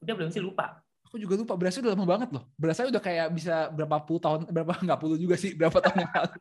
udah 0.02 0.14
belum 0.14 0.30
sih 0.34 0.42
lupa. 0.42 0.82
Aku 1.06 1.16
juga 1.22 1.38
lupa, 1.38 1.54
berasa 1.54 1.78
udah 1.78 1.94
lama 1.94 2.06
banget 2.06 2.28
loh. 2.34 2.44
Berasa 2.58 2.90
udah 2.90 3.02
kayak 3.02 3.30
bisa 3.30 3.70
berapa 3.70 4.02
puluh 4.02 4.20
tahun, 4.20 4.50
berapa 4.50 4.72
nggak 4.84 4.98
puluh 4.98 5.16
juga 5.16 5.38
sih, 5.38 5.54
berapa 5.54 5.78
tahun 5.78 6.02
yang 6.02 6.12
lalu. 6.12 6.38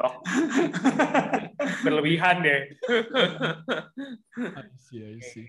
Berlebihan 1.86 2.42
deh. 2.42 2.60
I 4.40 5.20
see, 5.20 5.46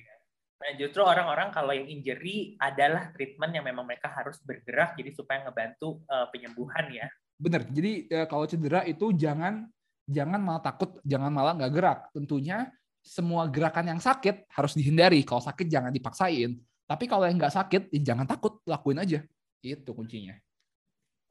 Nah, 0.62 0.78
justru 0.78 1.02
orang-orang 1.02 1.50
kalau 1.50 1.74
yang 1.74 1.90
injury 1.90 2.54
adalah 2.62 3.10
treatment 3.18 3.50
yang 3.50 3.66
memang 3.66 3.82
mereka 3.82 4.14
harus 4.14 4.38
bergerak 4.46 4.94
jadi 4.94 5.10
supaya 5.10 5.42
ngebantu 5.42 6.06
uh, 6.06 6.30
penyembuhan 6.30 6.86
ya. 6.94 7.10
Bener. 7.42 7.66
Jadi 7.66 8.06
uh, 8.14 8.30
kalau 8.30 8.46
cedera 8.46 8.86
itu 8.86 9.10
jangan 9.18 9.66
jangan 10.06 10.38
malah 10.38 10.62
takut, 10.62 11.02
jangan 11.02 11.34
malah 11.34 11.58
nggak 11.58 11.74
gerak. 11.74 12.00
Tentunya 12.14 12.70
semua 13.02 13.50
gerakan 13.50 13.98
yang 13.98 14.02
sakit 14.02 14.54
harus 14.54 14.78
dihindari. 14.78 15.26
Kalau 15.26 15.42
sakit 15.42 15.66
jangan 15.66 15.90
dipaksain. 15.90 16.54
Tapi 16.86 17.10
kalau 17.10 17.26
yang 17.26 17.42
nggak 17.42 17.56
sakit, 17.58 17.90
ya 17.90 18.14
jangan 18.14 18.30
takut, 18.30 18.62
lakuin 18.70 19.02
aja. 19.02 19.26
Itu 19.66 19.98
kuncinya. 19.98 20.38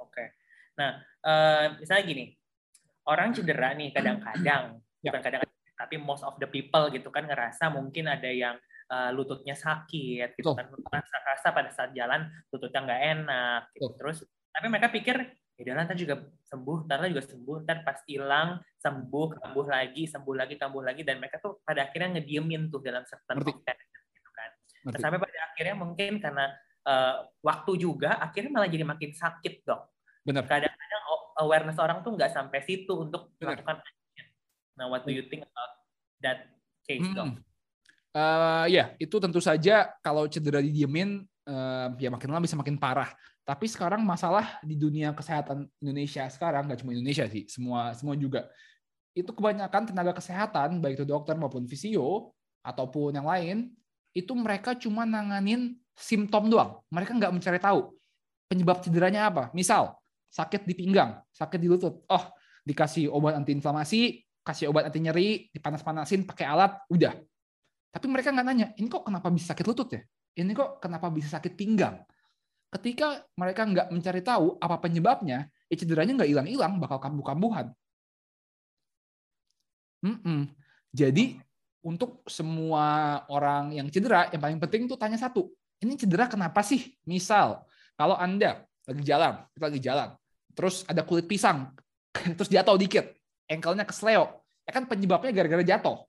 Oke. 0.02 0.34
Nah, 0.74 0.98
uh, 1.22 1.78
misalnya 1.78 2.02
gini, 2.02 2.24
orang 3.10 3.34
cedera 3.34 3.74
nih 3.74 3.90
kadang-kadang, 3.90 4.78
ya. 5.04 5.10
bukan 5.10 5.22
kadang 5.26 5.42
tapi 5.80 5.96
most 5.96 6.22
of 6.22 6.36
the 6.36 6.46
people 6.46 6.92
gitu 6.92 7.08
kan 7.08 7.24
ngerasa 7.24 7.72
mungkin 7.72 8.04
ada 8.04 8.28
yang 8.28 8.60
uh, 8.92 9.08
lututnya 9.16 9.56
sakit 9.56 10.36
gitu 10.36 10.52
kan 10.52 10.68
rasa 10.92 11.16
rasa 11.24 11.48
pada 11.56 11.72
saat 11.72 11.96
jalan 11.96 12.28
lututnya 12.52 12.84
nggak 12.84 13.02
enak 13.16 13.62
gitu. 13.72 13.88
terus 13.96 14.28
tapi 14.52 14.68
mereka 14.68 14.92
pikir 14.92 15.16
ya 15.60 15.76
udah 15.76 15.84
ntar 15.84 15.96
juga 15.96 16.16
sembuh, 16.48 16.88
ntar 16.88 17.04
juga 17.12 17.24
sembuh, 17.28 17.56
ntar 17.68 17.84
pas 17.84 18.00
hilang 18.08 18.56
sembuh, 18.80 19.26
kambuh 19.36 19.66
lagi, 19.68 20.08
sembuh 20.08 20.32
lagi, 20.32 20.56
kambuh 20.56 20.80
lagi, 20.80 21.04
dan 21.04 21.20
mereka 21.20 21.36
tuh 21.36 21.60
pada 21.60 21.84
akhirnya 21.84 22.16
ngediemin 22.16 22.72
tuh 22.72 22.80
dalam 22.80 23.04
certain 23.04 23.44
of 23.44 23.60
gitu 24.16 24.30
kan. 24.32 24.50
Nah, 24.88 24.96
sampai 24.96 25.20
pada 25.20 25.38
akhirnya 25.52 25.76
mungkin 25.76 26.16
karena 26.16 26.48
uh, 26.88 27.28
waktu 27.44 27.72
juga, 27.76 28.16
akhirnya 28.24 28.50
malah 28.56 28.72
jadi 28.72 28.88
makin 28.88 29.12
sakit 29.12 29.68
dong. 29.68 29.84
Benar. 30.24 30.48
Kadang-kadang 30.48 30.99
awareness 31.40 31.80
orang 31.80 32.04
tuh 32.04 32.12
nggak 32.14 32.30
sampai 32.30 32.60
situ 32.62 32.92
untuk 32.92 33.32
Benar. 33.40 33.58
melakukan 33.58 33.80
Nah, 34.80 34.88
what 34.88 35.04
do 35.04 35.12
you 35.12 35.28
think 35.28 35.44
about 35.44 35.72
that 36.24 36.48
case 36.88 37.04
hmm. 37.04 37.12
dong? 37.12 37.30
Uh, 38.16 38.64
ya, 38.72 38.96
itu 38.96 39.12
tentu 39.20 39.36
saja 39.44 39.92
kalau 40.00 40.24
cedera 40.24 40.64
didiemin, 40.64 41.28
uh, 41.44 41.92
ya 42.00 42.08
makin 42.08 42.32
lama 42.32 42.48
bisa 42.48 42.56
makin 42.56 42.80
parah. 42.80 43.12
Tapi 43.44 43.68
sekarang 43.68 44.00
masalah 44.00 44.56
di 44.64 44.80
dunia 44.80 45.12
kesehatan 45.12 45.68
Indonesia 45.84 46.24
sekarang 46.32 46.64
nggak 46.64 46.80
cuma 46.80 46.96
Indonesia 46.96 47.28
sih, 47.28 47.44
semua 47.44 47.92
semua 47.92 48.16
juga 48.16 48.48
itu 49.12 49.28
kebanyakan 49.28 49.90
tenaga 49.90 50.16
kesehatan 50.16 50.78
baik 50.80 51.02
itu 51.02 51.04
dokter 51.04 51.34
maupun 51.34 51.66
fisio 51.66 52.30
ataupun 52.62 53.18
yang 53.18 53.26
lain 53.26 53.74
itu 54.14 54.32
mereka 54.38 54.72
cuma 54.78 55.04
nanganin 55.04 55.76
simptom 55.98 56.48
doang. 56.48 56.80
Mereka 56.88 57.14
nggak 57.18 57.32
mencari 57.36 57.58
tahu 57.60 57.90
penyebab 58.48 58.80
cederanya 58.80 59.28
apa. 59.28 59.50
Misal 59.52 59.98
sakit 60.30 60.64
di 60.64 60.74
pinggang, 60.78 61.18
sakit 61.34 61.58
di 61.58 61.68
lutut, 61.68 62.06
oh 62.06 62.24
dikasih 62.62 63.10
obat 63.10 63.34
antiinflamasi, 63.36 64.22
kasih 64.46 64.70
obat 64.70 64.88
anti 64.88 65.02
nyeri, 65.02 65.50
dipanas-panasin 65.50 66.24
pakai 66.24 66.46
alat, 66.46 66.78
udah. 66.88 67.12
Tapi 67.90 68.06
mereka 68.06 68.30
nggak 68.30 68.46
nanya, 68.46 68.66
ini 68.78 68.86
kok 68.86 69.02
kenapa 69.02 69.28
bisa 69.34 69.50
sakit 69.52 69.66
lutut 69.66 69.88
ya? 69.90 70.00
Ini 70.38 70.54
kok 70.54 70.78
kenapa 70.78 71.10
bisa 71.10 71.28
sakit 71.34 71.58
pinggang? 71.58 71.98
ketika 72.70 73.26
mereka 73.34 73.66
nggak 73.66 73.88
mencari 73.90 74.22
tahu 74.22 74.54
apa 74.62 74.78
penyebabnya, 74.78 75.50
ya 75.66 75.74
cederanya 75.74 76.22
nggak 76.22 76.30
hilang-hilang, 76.30 76.78
bakal 76.78 77.02
kambuh-kambuhan. 77.02 77.74
Mm 80.06 80.16
-mm. 80.22 80.40
Jadi 80.94 81.36
untuk 81.82 82.22
semua 82.30 83.20
orang 83.26 83.74
yang 83.74 83.90
cedera, 83.90 84.30
yang 84.30 84.40
paling 84.40 84.60
penting 84.62 84.86
tuh 84.86 84.96
tanya 84.96 85.18
satu, 85.18 85.50
ini 85.82 85.98
cedera 85.98 86.30
kenapa 86.30 86.62
sih? 86.62 86.94
Misal, 87.04 87.66
kalau 87.98 88.14
Anda 88.14 88.64
lagi 88.86 89.02
jalan, 89.02 89.44
kita 89.54 89.64
lagi 89.66 89.80
jalan, 89.82 90.08
terus 90.54 90.82
ada 90.86 91.02
kulit 91.06 91.26
pisang, 91.26 91.70
terus 92.36 92.50
jatuh 92.50 92.76
dikit, 92.76 93.10
engkelnya 93.46 93.86
kesleo, 93.86 94.40
ya 94.66 94.70
kan 94.72 94.86
penyebabnya 94.86 95.30
gara-gara 95.34 95.64
jatuh. 95.64 96.06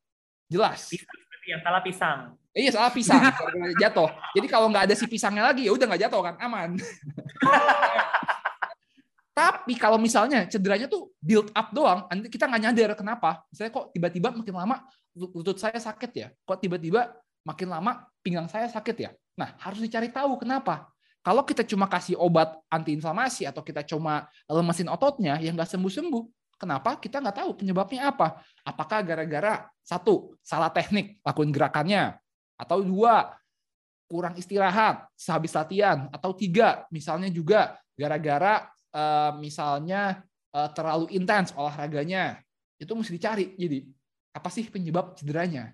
Jelas. 0.52 0.92
Yang 1.48 1.62
salah 1.64 1.82
pisang. 1.82 2.20
Iya 2.52 2.70
salah 2.76 2.92
pisang 2.92 3.22
jatuh. 3.82 4.12
Jadi 4.36 4.48
kalau 4.52 4.68
nggak 4.68 4.92
ada 4.92 4.96
si 4.96 5.08
pisangnya 5.08 5.48
lagi 5.48 5.66
ya 5.66 5.72
udah 5.72 5.86
nggak 5.88 6.02
jatuh 6.08 6.22
kan 6.22 6.36
aman. 6.44 6.76
Tapi 9.32 9.74
kalau 9.80 9.96
misalnya 9.96 10.44
cederanya 10.52 10.92
tuh 10.92 11.16
build 11.24 11.48
up 11.56 11.72
doang, 11.72 12.04
kita 12.28 12.52
nggak 12.52 12.62
nyadar 12.68 12.92
kenapa. 13.00 13.48
Misalnya 13.48 13.72
kok 13.72 13.96
tiba-tiba 13.96 14.36
makin 14.36 14.52
lama 14.52 14.84
lutut 15.16 15.56
saya 15.56 15.80
sakit 15.80 16.12
ya. 16.12 16.28
Kok 16.44 16.60
tiba-tiba 16.60 17.16
makin 17.48 17.72
lama 17.72 18.04
pinggang 18.20 18.52
saya 18.52 18.68
sakit 18.68 18.96
ya. 19.00 19.16
Nah 19.40 19.56
harus 19.64 19.80
dicari 19.80 20.12
tahu 20.12 20.36
kenapa. 20.36 20.92
Kalau 21.22 21.46
kita 21.46 21.62
cuma 21.62 21.86
kasih 21.86 22.18
obat 22.18 22.58
antiinflamasi 22.74 23.46
atau 23.46 23.62
kita 23.62 23.86
cuma 23.86 24.26
lemesin 24.50 24.90
ototnya 24.90 25.38
yang 25.38 25.54
nggak 25.54 25.70
sembuh-sembuh, 25.70 26.58
kenapa 26.58 26.98
kita 26.98 27.22
nggak 27.22 27.46
tahu 27.46 27.52
penyebabnya 27.62 28.10
apa? 28.10 28.42
Apakah 28.66 29.06
gara-gara 29.06 29.70
satu 29.86 30.34
salah 30.42 30.74
teknik 30.74 31.22
lakuin 31.22 31.54
gerakannya, 31.54 32.18
atau 32.62 32.86
dua 32.86 33.34
kurang 34.06 34.38
istirahat 34.38 35.10
sehabis 35.18 35.56
latihan 35.58 36.06
atau 36.14 36.36
tiga 36.36 36.86
misalnya 36.94 37.32
juga 37.32 37.80
gara-gara 37.96 38.70
uh, 38.94 39.34
misalnya 39.40 40.22
uh, 40.52 40.70
terlalu 40.76 41.10
intens 41.16 41.56
olahraganya 41.58 42.44
itu 42.76 42.92
mesti 42.92 43.16
dicari 43.16 43.56
jadi 43.56 43.88
apa 44.36 44.52
sih 44.52 44.68
penyebab 44.68 45.16
cederanya 45.16 45.72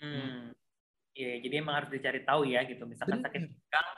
hmm. 0.00 0.56
ya 1.12 1.32
jadi 1.44 1.54
emang 1.60 1.84
harus 1.84 1.92
dicari 1.92 2.24
tahu 2.24 2.48
ya 2.48 2.64
gitu 2.64 2.88
misalkan 2.88 3.20
Bener. 3.20 3.28
sakit 3.28 3.42
pinggang 3.44 3.88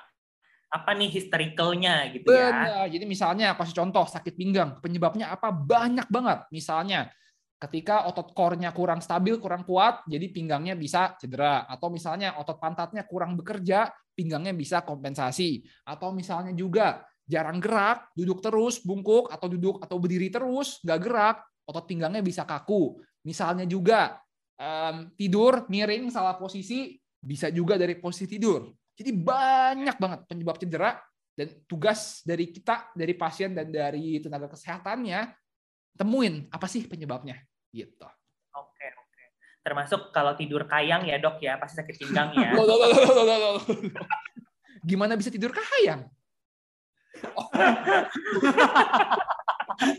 apa 0.72 0.96
nih 0.96 1.12
historicalnya 1.12 2.08
gitu 2.16 2.32
ya. 2.32 2.48
Bener. 2.48 2.52
ya 2.64 2.82
jadi 2.96 3.04
misalnya 3.04 3.52
kasih 3.60 3.76
contoh 3.76 4.08
sakit 4.08 4.32
pinggang 4.32 4.80
penyebabnya 4.80 5.28
apa 5.28 5.52
banyak 5.52 6.08
banget 6.08 6.48
misalnya 6.48 7.12
ketika 7.62 8.10
otot 8.10 8.34
core-nya 8.34 8.74
kurang 8.74 8.98
stabil, 8.98 9.38
kurang 9.38 9.62
kuat, 9.62 10.02
jadi 10.10 10.34
pinggangnya 10.34 10.74
bisa 10.74 11.14
cedera. 11.14 11.62
Atau 11.70 11.94
misalnya 11.94 12.34
otot 12.42 12.58
pantatnya 12.58 13.06
kurang 13.06 13.38
bekerja, 13.38 13.86
pinggangnya 14.18 14.50
bisa 14.50 14.82
kompensasi. 14.82 15.62
Atau 15.86 16.10
misalnya 16.10 16.50
juga 16.58 17.06
jarang 17.22 17.62
gerak, 17.62 18.10
duduk 18.18 18.42
terus, 18.42 18.82
bungkuk, 18.82 19.30
atau 19.30 19.46
duduk 19.46 19.78
atau 19.78 20.02
berdiri 20.02 20.26
terus, 20.26 20.82
nggak 20.82 21.00
gerak, 21.06 21.36
otot 21.62 21.86
pinggangnya 21.86 22.18
bisa 22.18 22.42
kaku. 22.42 22.98
Misalnya 23.22 23.62
juga 23.62 24.18
um, 24.58 25.14
tidur 25.14 25.70
miring 25.70 26.10
salah 26.10 26.34
posisi, 26.34 26.98
bisa 27.22 27.46
juga 27.54 27.78
dari 27.78 27.94
posisi 27.94 28.26
tidur. 28.26 28.66
Jadi 28.92 29.16
banyak 29.16 29.96
banget 29.96 30.20
penyebab 30.28 30.60
cedera 30.60 31.00
dan 31.32 31.48
tugas 31.64 32.20
dari 32.22 32.52
kita, 32.52 32.92
dari 32.92 33.16
pasien 33.16 33.56
dan 33.56 33.72
dari 33.72 34.20
tenaga 34.20 34.52
kesehatannya 34.52 35.32
temuin 35.96 36.48
apa 36.52 36.68
sih 36.68 36.84
penyebabnya 36.88 37.40
gitu. 37.72 38.04
Oke, 38.52 38.86
oke. 38.92 39.22
Termasuk 39.64 40.12
kalau 40.12 40.36
tidur 40.36 40.68
kayang 40.68 41.08
ya 41.08 41.16
dok 41.16 41.40
ya, 41.40 41.56
pasti 41.56 41.80
sakit 41.80 41.96
pinggang 41.96 42.36
ya. 42.36 42.52
Gimana 44.88 45.16
bisa 45.16 45.32
tidur 45.32 45.56
kayang? 45.56 46.04
Oh. 47.36 47.48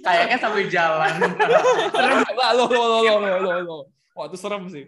Kayaknya 0.05 0.37
sambil 0.39 0.69
jalan. 0.69 1.13
serem. 1.93 2.23
Lo, 2.23 2.53
lo, 2.55 2.65
lo, 2.69 2.99
lo, 3.03 3.13
lo, 3.19 3.59
lo. 3.63 3.77
Wah, 4.13 4.29
itu 4.29 4.37
serem 4.37 4.69
sih. 4.69 4.85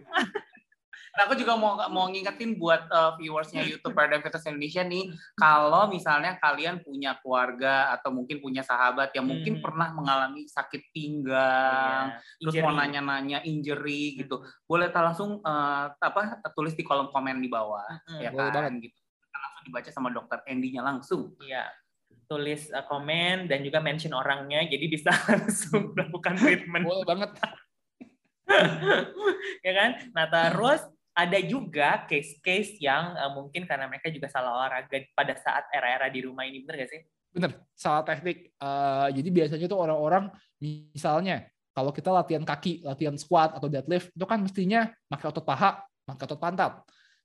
Nah, 1.16 1.22
aku 1.24 1.34
juga 1.34 1.56
mau 1.56 1.80
mau 1.88 2.06
ngingetin 2.12 2.60
buat 2.60 2.84
uh, 2.92 3.16
viewersnya 3.16 3.64
YouTube 3.64 3.96
Paradigm 3.96 4.20
Fitness 4.20 4.44
Indonesia 4.52 4.84
nih, 4.84 5.04
kalau 5.32 5.88
misalnya 5.88 6.36
kalian 6.36 6.84
punya 6.84 7.16
keluarga 7.24 7.96
atau 7.96 8.12
mungkin 8.12 8.44
punya 8.44 8.60
sahabat 8.60 9.16
yang 9.16 9.24
mungkin 9.24 9.58
hmm. 9.58 9.64
pernah 9.64 9.88
mengalami 9.96 10.44
sakit 10.44 10.92
pinggang, 10.92 12.20
yeah. 12.20 12.36
terus 12.36 12.54
mau 12.60 12.76
nanya-nanya 12.76 13.40
injury 13.48 14.12
hmm. 14.12 14.16
gitu, 14.28 14.36
boleh 14.68 14.92
langsung 14.92 15.40
uh, 15.40 15.88
apa 15.96 16.44
tulis 16.52 16.76
di 16.76 16.84
kolom 16.84 17.08
komen 17.08 17.40
di 17.40 17.48
bawah, 17.48 17.88
hmm. 18.12 18.20
ya 18.20 18.28
boleh 18.28 18.52
kan 18.52 18.76
gitu. 18.76 19.00
Langsung 19.32 19.64
dibaca 19.64 19.90
sama 19.90 20.08
dokter 20.12 20.44
Andy-nya 20.44 20.84
langsung. 20.84 21.32
Iya. 21.40 21.64
Yeah 21.64 21.68
tulis 22.26 22.74
uh, 22.74 22.82
komen 22.86 23.46
dan 23.46 23.62
juga 23.62 23.78
mention 23.78 24.10
orangnya 24.10 24.66
jadi 24.66 24.86
bisa 24.90 25.14
langsung 25.30 25.94
melakukan 25.94 26.34
treatment. 26.34 26.82
Boleh 26.82 27.06
banget. 27.06 27.30
ya 29.66 29.72
kan? 29.74 29.90
Nah 30.10 30.26
terus 30.26 30.82
ada 31.16 31.40
juga 31.40 32.04
case-case 32.04 32.76
yang 32.76 33.16
uh, 33.16 33.32
mungkin 33.32 33.64
karena 33.64 33.88
mereka 33.88 34.12
juga 34.12 34.28
salah 34.28 34.52
olahraga 34.52 35.00
pada 35.16 35.32
saat 35.32 35.64
era-era 35.72 36.12
di 36.12 36.20
rumah 36.20 36.44
ini, 36.44 36.60
bener 36.60 36.84
gak 36.84 36.90
sih? 36.92 37.00
Bener, 37.32 37.56
salah 37.72 38.04
teknik. 38.04 38.52
Uh, 38.60 39.08
jadi 39.16 39.28
biasanya 39.32 39.64
tuh 39.64 39.80
orang-orang 39.80 40.28
misalnya 40.60 41.48
kalau 41.72 41.88
kita 41.88 42.12
latihan 42.12 42.44
kaki, 42.44 42.84
latihan 42.84 43.16
squat 43.16 43.56
atau 43.56 43.64
deadlift, 43.64 44.12
itu 44.12 44.24
kan 44.28 44.44
mestinya 44.44 44.92
pakai 45.08 45.26
otot 45.32 45.44
paha, 45.44 45.80
pakai 46.04 46.24
otot 46.28 46.40
pantat. 46.40 46.72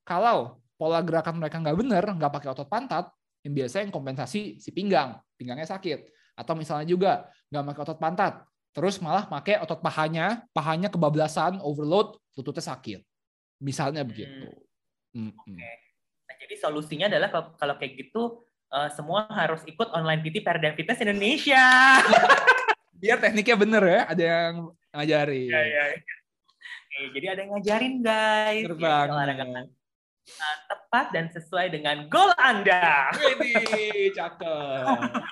Kalau 0.07 0.63
pola 0.79 1.03
gerakan 1.03 1.43
mereka 1.43 1.59
nggak 1.59 1.75
bener, 1.75 2.03
nggak 2.15 2.31
pakai 2.31 2.49
otot 2.55 2.67
pantat, 2.71 3.11
yang 3.43 3.53
biasa 3.59 3.83
yang 3.83 3.91
kompensasi 3.91 4.55
si 4.55 4.69
pinggang, 4.71 5.19
pinggangnya 5.35 5.67
sakit. 5.67 6.07
Atau 6.39 6.55
misalnya 6.55 6.87
juga 6.87 7.27
nggak 7.51 7.63
pakai 7.75 7.81
otot 7.91 7.99
pantat, 7.99 8.33
terus 8.71 9.03
malah 9.03 9.27
pakai 9.27 9.59
otot 9.59 9.83
pahanya, 9.83 10.47
pahanya 10.55 10.87
kebablasan, 10.87 11.59
overload, 11.59 12.15
lututnya 12.39 12.63
sakit 12.63 13.10
Misalnya 13.61 14.01
begitu. 14.01 14.49
Hmm. 15.13 15.29
Hmm. 15.29 15.55
Okay. 15.55 15.75
Nah, 16.25 16.35
jadi 16.41 16.55
solusinya 16.57 17.05
adalah 17.05 17.29
kalau 17.31 17.75
kayak 17.77 17.93
gitu 17.95 18.41
uh, 18.73 18.89
semua 18.89 19.29
harus 19.29 19.61
ikut 19.69 19.93
online 19.93 20.25
PT 20.25 20.41
Paradigm 20.41 20.73
Fitness 20.73 21.03
Indonesia. 21.05 21.61
Biar 23.01 23.17
tekniknya 23.21 23.57
bener 23.57 23.83
ya, 23.85 24.01
ada 24.09 24.23
yang 24.23 24.53
ngajarin. 24.93 25.49
Ya, 25.53 25.61
ya. 25.61 25.83
Oke, 26.91 26.99
jadi 27.17 27.25
ada 27.33 27.39
yang 27.45 27.51
ngajarin 27.57 27.95
guys. 28.01 28.63
Terbang. 28.65 29.07
Ya, 29.09 29.61
uh, 30.37 30.57
tepat 30.69 31.05
dan 31.13 31.25
sesuai 31.33 31.67
dengan 31.73 32.05
goal 32.09 32.33
Anda. 32.37 33.13
Wih, 33.37 34.09
cakep. 34.17 34.85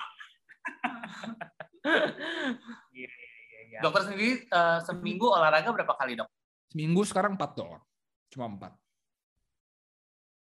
Iya, 2.92 3.08
iya, 3.08 3.60
iya. 3.72 3.78
Dokter 3.80 4.04
sendiri 4.04 4.44
uh, 4.52 4.84
seminggu 4.84 5.32
olahraga 5.32 5.72
berapa 5.72 5.96
kali 5.96 6.12
dok? 6.12 6.28
Seminggu 6.68 7.08
sekarang 7.08 7.40
empat 7.40 7.56
doang. 7.56 7.80
Cuma 8.30 8.46
empat. 8.46 8.72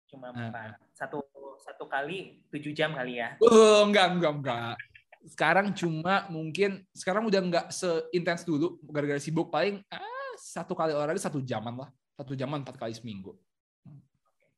Cuma 0.06 0.30
nah. 0.30 0.48
empat. 0.48 0.78
Satu 0.94 1.20
satu 1.62 1.84
kali 1.86 2.42
tujuh 2.50 2.72
jam 2.74 2.94
kali 2.94 3.18
ya? 3.18 3.38
Oh, 3.42 3.86
enggak, 3.86 4.18
enggak, 4.18 4.32
enggak. 4.38 4.74
Sekarang 5.22 5.70
cuma 5.74 6.26
mungkin 6.30 6.82
sekarang 6.94 7.26
udah 7.26 7.40
enggak 7.42 7.66
seintens 7.70 8.42
dulu 8.42 8.78
gara-gara 8.90 9.22
sibuk 9.22 9.50
paling 9.50 9.78
ah, 9.90 10.32
satu 10.38 10.74
kali 10.74 10.94
olahraga 10.94 11.22
satu 11.22 11.42
jaman 11.42 11.86
lah. 11.86 11.90
Satu 12.18 12.34
jaman 12.38 12.62
empat 12.62 12.78
kali 12.78 12.94
seminggu. 12.94 13.34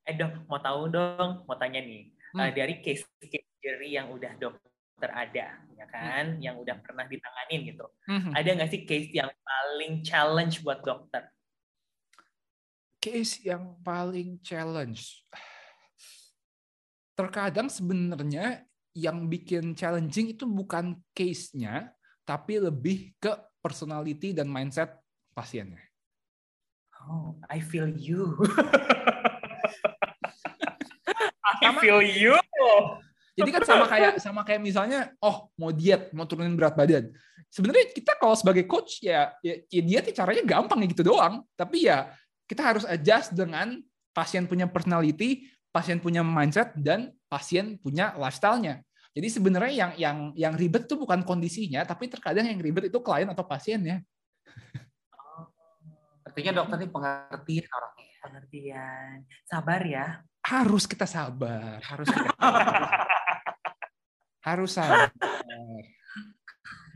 Eh 0.04 0.12
dok, 0.16 0.45
mau 0.49 0.61
tahu 0.61 0.93
dong, 0.93 1.49
mau 1.49 1.57
tanya 1.57 1.81
nih. 1.81 2.12
Hmm. 2.37 2.40
Uh, 2.45 2.50
dari 2.52 2.85
case 2.85 3.09
case 3.25 3.49
yang 3.88 4.12
udah 4.12 4.37
dokter 4.37 5.09
ada, 5.09 5.57
ya 5.73 5.87
kan, 5.88 6.37
hmm. 6.37 6.45
yang 6.45 6.61
udah 6.61 6.76
pernah 6.85 7.09
ditanganin 7.09 7.73
gitu. 7.73 7.87
Hmm. 8.04 8.37
Ada 8.37 8.49
nggak 8.52 8.71
sih 8.75 8.83
case 8.85 9.09
yang 9.16 9.33
paling 9.33 10.04
challenge 10.04 10.61
buat 10.61 10.85
dokter? 10.85 11.25
Case 13.04 13.44
yang 13.44 13.76
paling 13.84 14.40
challenge. 14.40 15.20
Terkadang 17.12 17.68
sebenarnya 17.68 18.64
yang 18.96 19.28
bikin 19.28 19.76
challenging 19.76 20.32
itu 20.32 20.49
bukan 20.49 20.96
case-nya, 21.12 21.92
tapi 22.25 22.56
lebih 22.56 23.12
ke 23.20 23.28
personality 23.61 24.32
dan 24.32 24.49
mindset 24.49 24.96
pasiennya. 25.37 25.84
Oh, 27.04 27.37
I 27.52 27.61
feel 27.61 27.92
you. 27.92 28.40
I 31.61 31.76
feel 31.76 32.00
you. 32.00 32.40
Jadi 33.34 33.50
kan 33.50 33.66
sama 33.66 33.84
kayak 33.84 34.12
sama 34.23 34.40
kayak 34.46 34.62
misalnya, 34.64 35.12
oh 35.20 35.52
mau 35.61 35.75
diet, 35.75 36.08
mau 36.16 36.25
turunin 36.25 36.56
berat 36.56 36.73
badan. 36.73 37.12
Sebenarnya 37.52 37.92
kita 37.92 38.16
kalau 38.16 38.38
sebagai 38.38 38.64
coach 38.64 39.04
ya, 39.04 39.35
ya, 39.44 39.61
ya 39.68 39.83
diet 39.85 40.09
caranya 40.16 40.42
gampang 40.46 40.81
ya 40.81 40.87
gitu 40.88 41.05
doang. 41.05 41.44
Tapi 41.52 41.90
ya 41.90 42.14
kita 42.44 42.62
harus 42.62 42.85
adjust 42.85 43.33
dengan 43.33 43.80
pasien 44.14 44.44
punya 44.46 44.68
personality, 44.68 45.48
pasien 45.74 45.98
punya 45.98 46.22
mindset, 46.22 46.76
dan 46.78 47.11
pasien 47.26 47.80
punya 47.80 48.14
lifestyle-nya. 48.14 48.85
Jadi 49.14 49.28
sebenarnya 49.30 49.74
yang 49.74 49.92
yang 49.94 50.18
yang 50.35 50.54
ribet 50.59 50.90
itu 50.90 50.98
bukan 50.98 51.22
kondisinya, 51.22 51.87
tapi 51.87 52.11
terkadang 52.11 52.50
yang 52.50 52.59
ribet 52.59 52.90
itu 52.90 52.98
klien 52.98 53.30
atau 53.30 53.46
pasiennya. 53.46 54.02
Oh, 55.14 55.50
artinya 56.26 56.62
dokter 56.62 56.83
ini 56.83 56.88
pengertian 56.90 57.66
orangnya. 57.70 58.14
Pengertian. 58.24 59.14
Sabar 59.46 59.80
ya. 59.87 60.07
Harus 60.42 60.85
kita 60.90 61.07
sabar. 61.07 61.78
Harus 61.78 62.09
kita 62.11 62.30
sabar. 62.35 62.90
harus 64.50 64.70
sabar. 64.74 65.09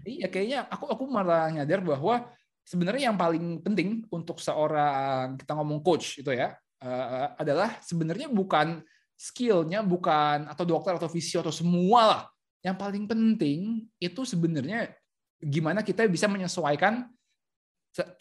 Iya, 0.09 0.27
kayaknya 0.27 0.59
aku 0.67 0.91
aku 0.91 1.05
malah 1.07 1.53
nyadar 1.55 1.85
bahwa 1.85 2.27
sebenarnya 2.69 3.09
yang 3.09 3.17
paling 3.17 3.65
penting 3.65 4.05
untuk 4.13 4.37
seorang 4.45 5.41
kita 5.41 5.57
ngomong 5.57 5.81
coach 5.81 6.21
itu 6.21 6.29
ya 6.37 6.53
uh, 6.85 7.33
adalah 7.41 7.81
sebenarnya 7.81 8.29
bukan 8.29 8.85
skillnya 9.17 9.81
bukan 9.81 10.45
atau 10.45 10.69
dokter 10.69 11.01
atau 11.01 11.09
fisio 11.09 11.41
atau 11.41 11.55
semua 11.55 12.01
lah 12.05 12.23
yang 12.61 12.77
paling 12.77 13.09
penting 13.09 13.89
itu 13.97 14.21
sebenarnya 14.29 14.93
gimana 15.41 15.81
kita 15.81 16.05
bisa 16.05 16.29
menyesuaikan 16.29 17.09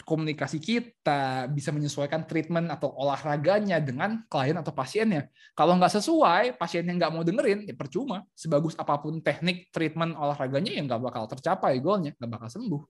komunikasi 0.08 0.58
kita 0.58 1.46
bisa 1.52 1.70
menyesuaikan 1.70 2.26
treatment 2.26 2.72
atau 2.72 2.90
olahraganya 2.98 3.78
dengan 3.78 4.26
klien 4.26 4.58
atau 4.58 4.74
pasiennya. 4.74 5.30
Kalau 5.54 5.78
nggak 5.78 6.02
sesuai, 6.02 6.58
pasiennya 6.58 6.98
nggak 6.98 7.12
mau 7.14 7.22
dengerin, 7.22 7.68
ya 7.68 7.76
percuma. 7.78 8.26
Sebagus 8.34 8.74
apa 8.80 8.98
pun 8.98 9.22
teknik 9.22 9.70
treatment 9.70 10.18
olahraganya, 10.18 10.74
ya 10.74 10.82
nggak 10.82 11.02
bakal 11.04 11.30
tercapai 11.30 11.78
goalnya, 11.78 12.16
nggak 12.18 12.32
bakal 12.32 12.50
sembuh. 12.50 12.82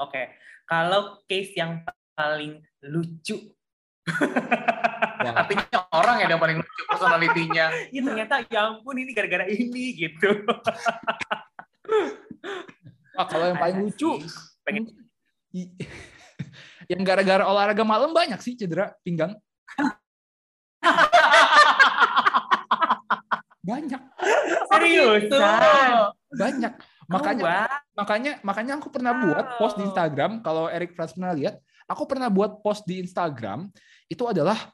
Oke, 0.00 0.16
okay. 0.16 0.32
kalau 0.64 1.20
case 1.28 1.52
yang 1.60 1.84
paling 2.16 2.64
lucu, 2.88 3.36
ya. 5.20 5.36
artinya 5.36 5.84
orang 5.92 6.24
yang 6.24 6.40
paling 6.40 6.56
lucu 6.56 6.82
personalitinya. 6.88 7.68
Iya 7.92 8.00
ternyata 8.08 8.40
ya 8.48 8.72
ampun 8.72 8.96
ini 8.96 9.12
gara-gara 9.12 9.44
ini 9.44 9.92
gitu. 9.92 10.40
Wah, 13.12 13.28
kalau 13.28 13.52
yang 13.52 13.60
paling 13.60 13.92
lucu, 13.92 14.24
pengen 14.64 14.88
yang 16.96 17.04
gara-gara 17.04 17.44
olahraga 17.44 17.84
malam 17.84 18.16
banyak 18.16 18.40
sih 18.40 18.56
cedera 18.56 18.96
pinggang. 19.04 19.36
banyak. 23.68 24.00
Serius? 24.72 25.28
Banyak 26.32 26.72
makanya 27.10 27.42
oh, 27.42 27.50
wow. 27.50 27.66
makanya 27.98 28.32
makanya 28.46 28.72
aku 28.78 28.86
pernah 28.86 29.10
buat 29.18 29.46
post 29.58 29.74
di 29.74 29.82
Instagram 29.82 30.38
kalau 30.46 30.70
Eric 30.70 30.94
Franz 30.94 31.10
pernah 31.18 31.34
lihat 31.34 31.58
aku 31.90 32.06
pernah 32.06 32.30
buat 32.30 32.62
post 32.62 32.86
di 32.86 33.02
Instagram 33.02 33.66
itu 34.06 34.22
adalah 34.30 34.70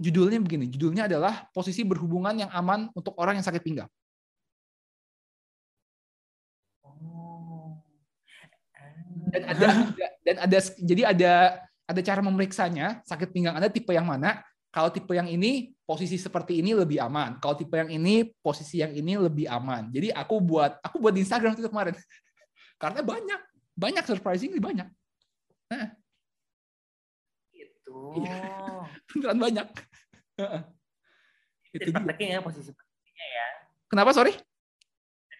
judulnya 0.00 0.40
begini 0.40 0.64
judulnya 0.72 1.04
adalah 1.04 1.44
posisi 1.52 1.84
berhubungan 1.84 2.40
yang 2.40 2.50
aman 2.56 2.88
untuk 2.96 3.12
orang 3.20 3.36
yang 3.36 3.44
sakit 3.44 3.60
pinggang 3.60 3.90
oh. 6.80 7.76
dan 9.28 9.42
ada 9.44 9.68
dan 10.24 10.36
ada 10.40 10.58
jadi 10.80 11.02
ada 11.12 11.32
ada 11.84 12.00
cara 12.00 12.24
memeriksanya 12.24 13.04
sakit 13.04 13.28
pinggang 13.28 13.60
ada 13.60 13.68
tipe 13.68 13.92
yang 13.92 14.08
mana 14.08 14.40
kalau 14.72 14.88
tipe 14.88 15.12
yang 15.12 15.28
ini 15.28 15.73
posisi 15.84 16.16
seperti 16.16 16.64
ini 16.64 16.72
lebih 16.72 16.98
aman. 17.00 17.36
Kalau 17.38 17.54
tipe 17.54 17.76
yang 17.76 17.92
ini 17.92 18.24
posisi 18.40 18.80
yang 18.80 18.92
ini 18.96 19.20
lebih 19.20 19.46
aman. 19.48 19.92
Jadi 19.92 20.08
aku 20.10 20.40
buat 20.40 20.80
aku 20.80 20.96
buat 20.98 21.12
di 21.12 21.22
Instagram 21.22 21.54
itu 21.54 21.68
kemarin. 21.68 21.94
Karena 22.82 23.04
banyak, 23.04 23.40
banyak 23.76 24.04
surprisingly 24.08 24.58
banyak. 24.58 24.88
Nah. 25.70 25.88
Itu. 27.52 27.96
Iya. 28.24 28.40
Beneran 29.12 29.38
banyak. 29.38 29.66
itu 31.74 31.90
praktekin 31.90 32.38
ya 32.38 32.40
posisi 32.40 32.70
posisinya 32.70 33.26
ya. 33.26 33.46
Kenapa 33.90 34.10
sorry? 34.14 34.32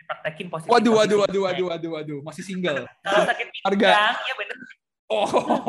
Praktekin 0.04 0.52
posisi. 0.52 0.68
Waduh, 0.68 0.92
waduh, 1.00 1.18
waduh, 1.24 1.42
waduh, 1.46 1.66
waduh, 1.72 1.90
waduh, 1.98 2.18
masih 2.26 2.42
single. 2.44 2.84
Kalau 3.06 3.24
sakit 3.24 3.46
pinggang, 3.54 4.14
ya 4.18 4.34
benar. 4.36 4.58
Oh. 5.08 5.66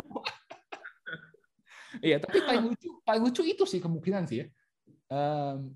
Iya, 2.04 2.18
tapi 2.20 2.44
paling 2.44 2.64
lucu, 2.74 2.90
paling 3.08 3.22
lucu 3.24 3.42
itu 3.46 3.64
sih 3.64 3.80
kemungkinan 3.80 4.28
sih 4.28 4.44
ya. 4.44 4.48
Um, 5.12 5.74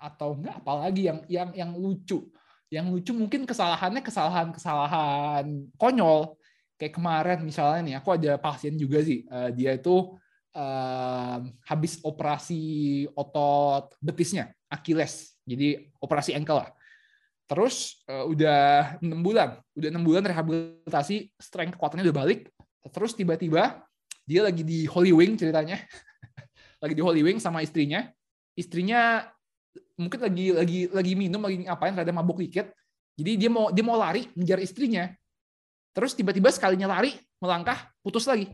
atau 0.00 0.32
enggak 0.32 0.64
apalagi 0.64 1.08
yang 1.12 1.18
yang 1.28 1.50
yang 1.52 1.70
lucu. 1.76 2.24
Yang 2.72 2.86
lucu 2.88 3.12
mungkin 3.12 3.44
kesalahannya 3.44 4.00
kesalahan-kesalahan 4.00 5.46
konyol. 5.76 6.38
Kayak 6.80 6.96
kemarin 6.96 7.38
misalnya 7.44 7.80
nih, 7.84 7.94
aku 8.00 8.16
ada 8.16 8.40
pasien 8.40 8.78
juga 8.80 9.04
sih. 9.04 9.28
Uh, 9.28 9.52
dia 9.52 9.76
itu 9.76 10.16
uh, 10.56 11.38
habis 11.68 12.00
operasi 12.00 13.04
otot 13.12 13.92
betisnya, 14.00 14.54
Achilles. 14.72 15.36
Jadi 15.44 15.92
operasi 16.00 16.32
ankle 16.32 16.64
lah. 16.64 16.70
Terus 17.50 18.00
uh, 18.06 18.24
udah 18.30 18.96
enam 19.02 19.20
bulan, 19.20 19.58
udah 19.74 19.88
enam 19.90 20.06
bulan 20.06 20.22
rehabilitasi, 20.22 21.34
strength 21.36 21.74
kekuatannya 21.74 22.06
udah 22.06 22.16
balik. 22.16 22.48
Terus 22.88 23.12
tiba-tiba 23.18 23.82
dia 24.24 24.46
lagi 24.46 24.62
di 24.62 24.86
Holy 24.86 25.10
Wing 25.10 25.34
ceritanya 25.34 25.82
lagi 26.82 26.94
di 26.94 27.02
Holy 27.02 27.26
Wing 27.26 27.42
sama 27.42 27.60
istrinya 27.66 28.06
istrinya 28.60 29.24
mungkin 29.96 30.20
lagi 30.20 30.46
lagi 30.52 30.78
lagi 30.92 31.12
minum 31.16 31.40
lagi 31.40 31.64
ngapain 31.64 31.96
rada 31.96 32.12
mabuk 32.12 32.44
dikit 32.44 32.68
jadi 33.16 33.36
dia 33.40 33.50
mau 33.52 33.72
dia 33.72 33.84
mau 33.84 33.96
lari 33.96 34.28
ngejar 34.36 34.60
istrinya 34.60 35.08
Terus 35.90 36.14
tiba-tiba 36.14 36.54
sekalinya 36.54 36.86
lari, 36.86 37.18
melangkah, 37.42 37.90
putus 38.02 38.26
lagi. 38.30 38.46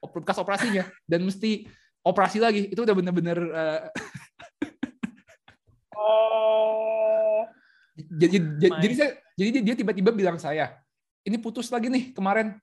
Bekas 0.00 0.38
operasinya. 0.38 0.86
Dan 1.06 1.26
mesti 1.26 1.66
operasi 2.06 2.38
lagi. 2.38 2.70
Itu 2.70 2.86
udah 2.86 2.94
bener-bener... 2.94 3.38
Uh... 3.50 3.80
oh. 5.98 7.42
Jadi, 7.98 8.36
jadi, 8.56 8.94
saya, 8.96 9.10
jadi 9.36 9.60
dia 9.60 9.74
tiba-tiba 9.76 10.08
bilang 10.14 10.40
saya, 10.40 10.72
ini 11.26 11.36
putus 11.36 11.68
lagi 11.68 11.92
nih 11.92 12.16
kemarin. 12.16 12.56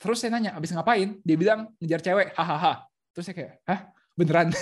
Terus 0.00 0.18
saya 0.18 0.34
nanya, 0.34 0.58
abis 0.58 0.74
ngapain? 0.74 1.22
Dia 1.22 1.36
bilang, 1.38 1.70
ngejar 1.78 2.02
cewek, 2.02 2.34
hahaha. 2.34 2.82
Terus 3.14 3.24
saya 3.30 3.36
kayak, 3.36 3.52
hah? 3.68 3.93
Beneran? 4.14 4.54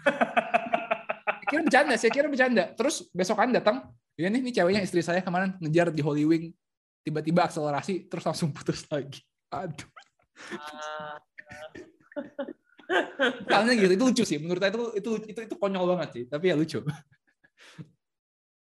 saya 0.00 1.44
kira 1.50 1.60
bercanda, 1.60 1.94
saya 2.00 2.12
kira 2.12 2.26
bercanda. 2.32 2.64
Terus 2.72 3.04
besokan 3.12 3.52
datang, 3.52 3.92
ya 4.16 4.32
nih, 4.32 4.40
ini 4.40 4.50
ceweknya 4.56 4.80
istri 4.80 5.04
saya 5.04 5.20
kemarin 5.20 5.60
ngejar 5.60 5.92
di 5.92 6.00
Holy 6.00 6.24
Wing. 6.24 6.56
Tiba-tiba 7.00 7.48
akselerasi, 7.48 8.08
terus 8.08 8.24
langsung 8.24 8.52
putus 8.52 8.84
lagi. 8.88 9.20
Aduh. 9.52 9.88
Soalnya 13.48 13.72
gitu, 13.76 13.92
itu 13.96 14.04
lucu 14.04 14.24
sih. 14.24 14.38
Menurut 14.40 14.60
saya 14.60 14.72
itu 14.72 14.84
itu 14.96 15.10
itu 15.30 15.40
itu 15.48 15.54
konyol 15.56 15.96
banget 15.96 16.08
sih, 16.16 16.24
tapi 16.28 16.52
ya 16.52 16.56
lucu. 16.56 16.84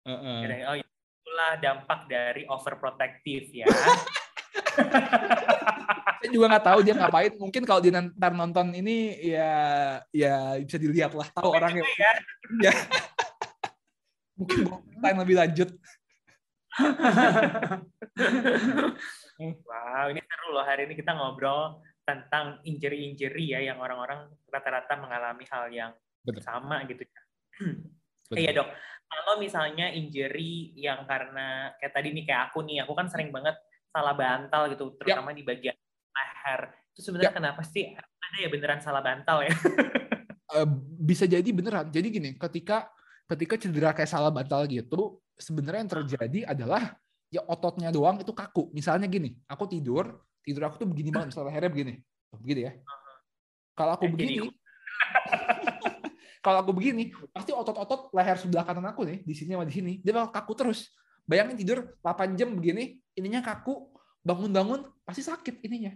Uh 0.07 0.11
-uh. 0.11 0.39
Oh, 0.71 0.75
itulah 0.79 1.59
dampak 1.59 2.07
dari 2.07 2.47
overprotective 2.47 3.51
ya. 3.51 3.67
saya 6.27 6.35
juga 6.35 6.51
nggak 6.51 6.67
tahu 6.67 6.83
dia 6.83 6.91
ngapain. 6.99 7.31
Mungkin 7.39 7.63
kalau 7.63 7.79
dia 7.79 7.95
ntar 7.95 8.35
nonton 8.35 8.75
ini 8.75 9.15
ya 9.23 9.55
ya 10.11 10.59
bisa 10.59 10.75
dilihat 10.75 11.15
lah 11.15 11.31
tahu 11.31 11.55
orangnya. 11.55 11.87
Ya. 11.95 12.11
ya. 12.67 12.73
Mungkin 14.35 14.67
time 14.99 15.19
lebih 15.23 15.39
lanjut. 15.39 15.71
wow, 19.39 20.05
ini 20.11 20.19
seru 20.19 20.47
loh 20.51 20.67
hari 20.67 20.85
ini 20.91 20.99
kita 20.99 21.15
ngobrol 21.15 21.79
tentang 22.03 22.59
injury-injury 22.67 23.55
ya 23.55 23.63
yang 23.71 23.79
orang-orang 23.79 24.27
rata-rata 24.51 24.99
mengalami 24.99 25.47
hal 25.47 25.71
yang 25.71 25.91
Betul. 26.27 26.43
sama 26.43 26.83
gitu. 26.91 27.07
Iya 28.35 28.51
dok. 28.51 28.67
Kalau 29.07 29.39
misalnya 29.39 29.87
injury 29.95 30.75
yang 30.75 31.07
karena 31.07 31.71
kayak 31.79 31.95
tadi 31.95 32.11
nih 32.11 32.27
kayak 32.27 32.51
aku 32.51 32.59
nih, 32.67 32.83
aku 32.83 32.91
kan 32.91 33.07
sering 33.07 33.31
banget 33.31 33.55
salah 33.87 34.11
bantal 34.11 34.67
gitu, 34.67 34.91
terutama 34.99 35.31
ya. 35.31 35.39
di 35.39 35.43
bagian 35.47 35.77
leher. 36.47 36.61
Itu 36.95 36.99
sebenarnya 37.03 37.31
ya. 37.35 37.37
kenapa 37.37 37.61
sih 37.67 37.83
ada 37.91 38.37
ya 38.39 38.47
beneran 38.47 38.79
salah 38.79 39.03
bantal 39.03 39.43
ya? 39.43 39.51
uh, 40.55 40.67
bisa 41.09 41.27
jadi 41.27 41.45
beneran. 41.51 41.91
Jadi 41.91 42.07
gini, 42.07 42.29
ketika 42.39 42.87
ketika 43.27 43.59
cedera 43.59 43.91
kayak 43.91 44.07
salah 44.07 44.31
bantal 44.31 44.63
gitu, 44.71 45.19
sebenarnya 45.35 45.83
yang 45.83 45.91
terjadi 45.91 46.39
adalah 46.47 46.95
ya 47.27 47.43
ototnya 47.43 47.91
doang 47.91 48.23
itu 48.23 48.31
kaku. 48.31 48.71
Misalnya 48.71 49.11
gini, 49.11 49.35
aku 49.51 49.67
tidur, 49.67 50.23
tidur 50.39 50.63
aku 50.71 50.87
tuh 50.87 50.87
begini 50.87 51.11
banget, 51.11 51.35
misalnya 51.35 51.51
lehernya 51.51 51.71
begini. 51.75 51.93
Begini 52.39 52.61
ya. 52.63 52.71
Kalau 53.75 53.91
aku 53.93 54.07
begini, 54.09 54.47
kalau 56.45 56.57
aku 56.63 56.71
begini, 56.73 57.13
pasti 57.29 57.51
otot-otot 57.51 58.09
leher 58.15 58.39
sebelah 58.39 58.63
kanan 58.63 58.87
aku 58.89 59.05
nih, 59.05 59.21
di 59.21 59.35
sini 59.35 59.53
sama 59.53 59.67
di 59.67 59.75
sini, 59.75 59.93
dia 60.01 60.15
bakal 60.15 60.31
kaku 60.33 60.53
terus. 60.55 60.89
Bayangin 61.27 61.59
tidur 61.59 61.99
8 61.99 62.39
jam 62.39 62.55
begini, 62.55 63.03
ininya 63.19 63.43
kaku, 63.43 63.91
bangun-bangun 64.23 64.87
pasti 65.03 65.27
sakit 65.27 65.59
ininya. 65.67 65.91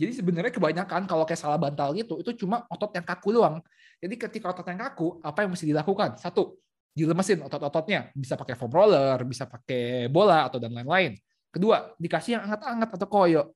Jadi 0.00 0.16
sebenarnya 0.16 0.48
kebanyakan 0.48 1.04
kalau 1.04 1.28
kayak 1.28 1.44
salah 1.44 1.60
bantal 1.60 1.92
gitu, 1.92 2.24
itu 2.24 2.32
cuma 2.40 2.64
otot 2.72 2.88
yang 2.96 3.04
kaku 3.04 3.36
doang. 3.36 3.60
Jadi 4.00 4.16
ketika 4.16 4.48
otot 4.48 4.64
yang 4.64 4.80
kaku, 4.80 5.20
apa 5.20 5.44
yang 5.44 5.52
mesti 5.52 5.68
dilakukan? 5.68 6.16
Satu, 6.16 6.56
dilemesin 6.96 7.44
otot-ototnya. 7.44 8.08
Bisa 8.16 8.40
pakai 8.40 8.56
foam 8.56 8.72
roller, 8.72 9.20
bisa 9.28 9.44
pakai 9.44 10.08
bola, 10.08 10.48
atau 10.48 10.56
dan 10.56 10.72
lain-lain. 10.72 11.20
Kedua, 11.52 11.92
dikasih 12.00 12.40
yang 12.40 12.48
hangat-hangat 12.48 12.96
atau 12.96 13.08
koyo. 13.12 13.52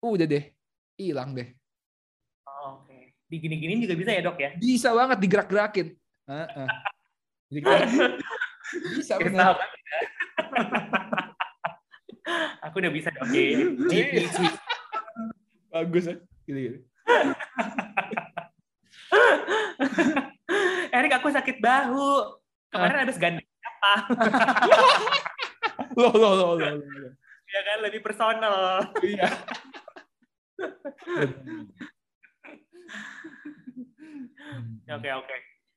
Udah 0.00 0.24
deh, 0.24 0.48
hilang 0.96 1.36
deh. 1.36 1.52
Oh, 2.48 2.80
Oke. 2.80 2.88
Okay. 2.88 3.12
Digini-giniin 3.28 3.84
juga 3.84 4.00
bisa 4.00 4.16
ya 4.16 4.24
dok 4.24 4.40
ya? 4.40 4.56
Bisa 4.56 4.96
banget 4.96 5.20
digerak-gerakin. 5.20 5.92
Uh 6.24 6.48
-uh. 6.48 6.68
Bisa 8.96 9.20
benar. 9.20 9.60
Aku 12.66 12.82
udah 12.82 12.90
bisa 12.90 13.14
dong. 13.14 13.30
Iya. 13.30 14.26
Bagus 15.76 16.08
ya. 16.08 16.16
Gini, 16.48 16.60
gini. 16.64 16.78
Erik, 20.88 21.12
aku 21.20 21.28
sakit 21.28 21.60
bahu. 21.60 22.40
Kemarin 22.72 23.04
habis 23.04 23.20
gandeng 23.20 23.44
apa? 23.44 23.94
loh, 26.00 26.14
loh, 26.16 26.32
loh, 26.32 26.52
loh, 26.56 26.72
loh. 26.80 27.12
Ya 27.52 27.60
kan, 27.60 27.78
lebih 27.84 28.00
personal. 28.00 28.88
Iya. 29.04 29.28
Oke, 34.86 35.10
oke. 35.10 35.36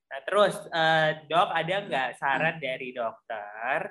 Nah, 0.09 0.19
terus 0.21 0.55
uh, 0.69 1.09
dok 1.25 1.49
ada 1.49 1.75
nggak 1.89 2.09
saran 2.21 2.61
dari 2.61 2.93
dokter 2.93 3.89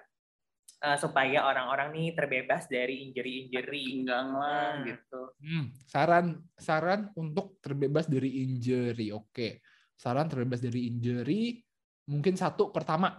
uh, 0.82 0.98
supaya 0.98 1.46
orang-orang 1.46 1.94
nih 1.94 2.08
terbebas 2.14 2.66
dari 2.70 3.08
injury-injury? 3.08 4.02
Enggak 4.02 4.22
lah 4.34 4.66
hmm. 4.78 4.84
gitu. 4.86 5.22
Hmm, 5.42 5.64
saran 5.86 6.26
saran 6.58 7.00
untuk 7.18 7.58
terbebas 7.62 8.06
dari 8.06 8.42
injury. 8.44 9.14
Oke. 9.14 9.62
Saran 9.98 10.30
terbebas 10.30 10.62
dari 10.62 10.86
injury 10.86 11.58
mungkin 12.08 12.38
satu 12.38 12.72
pertama 12.72 13.18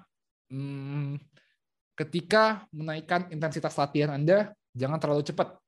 hmm, 0.49 1.19
ketika 1.93 2.65
menaikkan 2.73 3.29
intensitas 3.29 3.75
latihan 3.75 4.15
Anda 4.15 4.55
jangan 4.73 4.97
terlalu 4.97 5.27
cepat. 5.27 5.59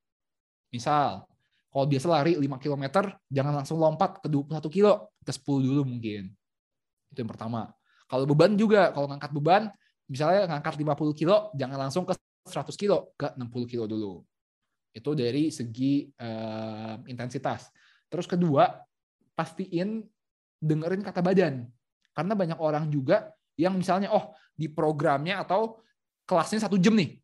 Misal, 0.72 1.28
kalau 1.68 1.84
biasa 1.84 2.08
lari 2.08 2.40
5 2.40 2.48
km, 2.64 3.12
jangan 3.28 3.54
langsung 3.60 3.76
lompat 3.76 4.24
ke 4.24 4.32
21 4.32 4.72
kilo, 4.72 5.12
ke 5.20 5.36
10 5.36 5.68
dulu 5.68 5.84
mungkin 5.84 6.32
itu 7.12 7.20
yang 7.20 7.32
pertama. 7.32 7.68
Kalau 8.08 8.24
beban 8.28 8.56
juga, 8.56 8.92
kalau 8.96 9.12
ngangkat 9.12 9.32
beban, 9.36 9.64
misalnya 10.12 10.52
ngangkat 10.52 10.76
50 10.76 11.16
kilo, 11.16 11.56
jangan 11.56 11.88
langsung 11.88 12.04
ke 12.04 12.12
100 12.44 12.68
kilo, 12.76 13.16
ke 13.16 13.32
60 13.40 13.72
kilo 13.72 13.88
dulu. 13.88 14.20
Itu 14.92 15.16
dari 15.16 15.48
segi 15.48 16.12
uh, 16.20 17.00
intensitas. 17.08 17.72
Terus 18.12 18.28
kedua, 18.28 18.68
pastiin 19.32 20.04
dengerin 20.60 21.00
kata 21.00 21.24
badan. 21.24 21.64
Karena 22.12 22.34
banyak 22.36 22.60
orang 22.60 22.92
juga 22.92 23.32
yang 23.56 23.80
misalnya, 23.80 24.12
oh 24.12 24.36
di 24.52 24.68
programnya 24.68 25.40
atau 25.40 25.80
kelasnya 26.28 26.68
satu 26.68 26.76
jam 26.76 26.92
nih. 26.92 27.16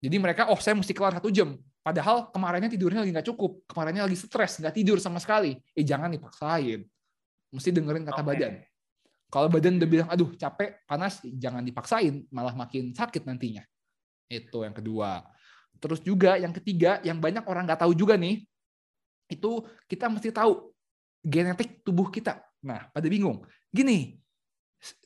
Jadi 0.00 0.16
mereka, 0.22 0.46
oh 0.46 0.56
saya 0.62 0.78
mesti 0.78 0.94
kelar 0.94 1.18
satu 1.18 1.28
jam. 1.34 1.58
Padahal 1.82 2.30
kemarinnya 2.30 2.70
tidurnya 2.70 3.02
lagi 3.02 3.10
nggak 3.10 3.28
cukup. 3.34 3.66
Kemarinnya 3.66 4.06
lagi 4.06 4.14
stres, 4.14 4.62
nggak 4.62 4.78
tidur 4.78 5.02
sama 5.02 5.18
sekali. 5.18 5.58
Eh 5.74 5.82
jangan 5.82 6.06
dipaksain. 6.14 6.86
Mesti 7.50 7.68
dengerin 7.74 8.06
kata 8.06 8.22
okay. 8.22 8.28
badan. 8.30 8.52
Kalau 9.30 9.46
badan 9.46 9.78
udah 9.78 9.88
bilang, 9.88 10.08
aduh 10.10 10.34
capek, 10.34 10.82
panas, 10.90 11.22
jangan 11.22 11.62
dipaksain, 11.62 12.26
malah 12.34 12.52
makin 12.52 12.90
sakit 12.90 13.22
nantinya. 13.22 13.62
Itu 14.26 14.66
yang 14.66 14.74
kedua. 14.74 15.22
Terus 15.78 16.02
juga 16.02 16.34
yang 16.36 16.50
ketiga, 16.50 16.98
yang 17.06 17.22
banyak 17.22 17.46
orang 17.46 17.64
nggak 17.64 17.86
tahu 17.86 17.94
juga 17.94 18.18
nih, 18.18 18.42
itu 19.30 19.62
kita 19.86 20.10
mesti 20.10 20.34
tahu 20.34 20.74
genetik 21.22 21.86
tubuh 21.86 22.10
kita. 22.10 22.42
Nah, 22.66 22.90
pada 22.90 23.06
bingung. 23.06 23.46
Gini, 23.70 24.18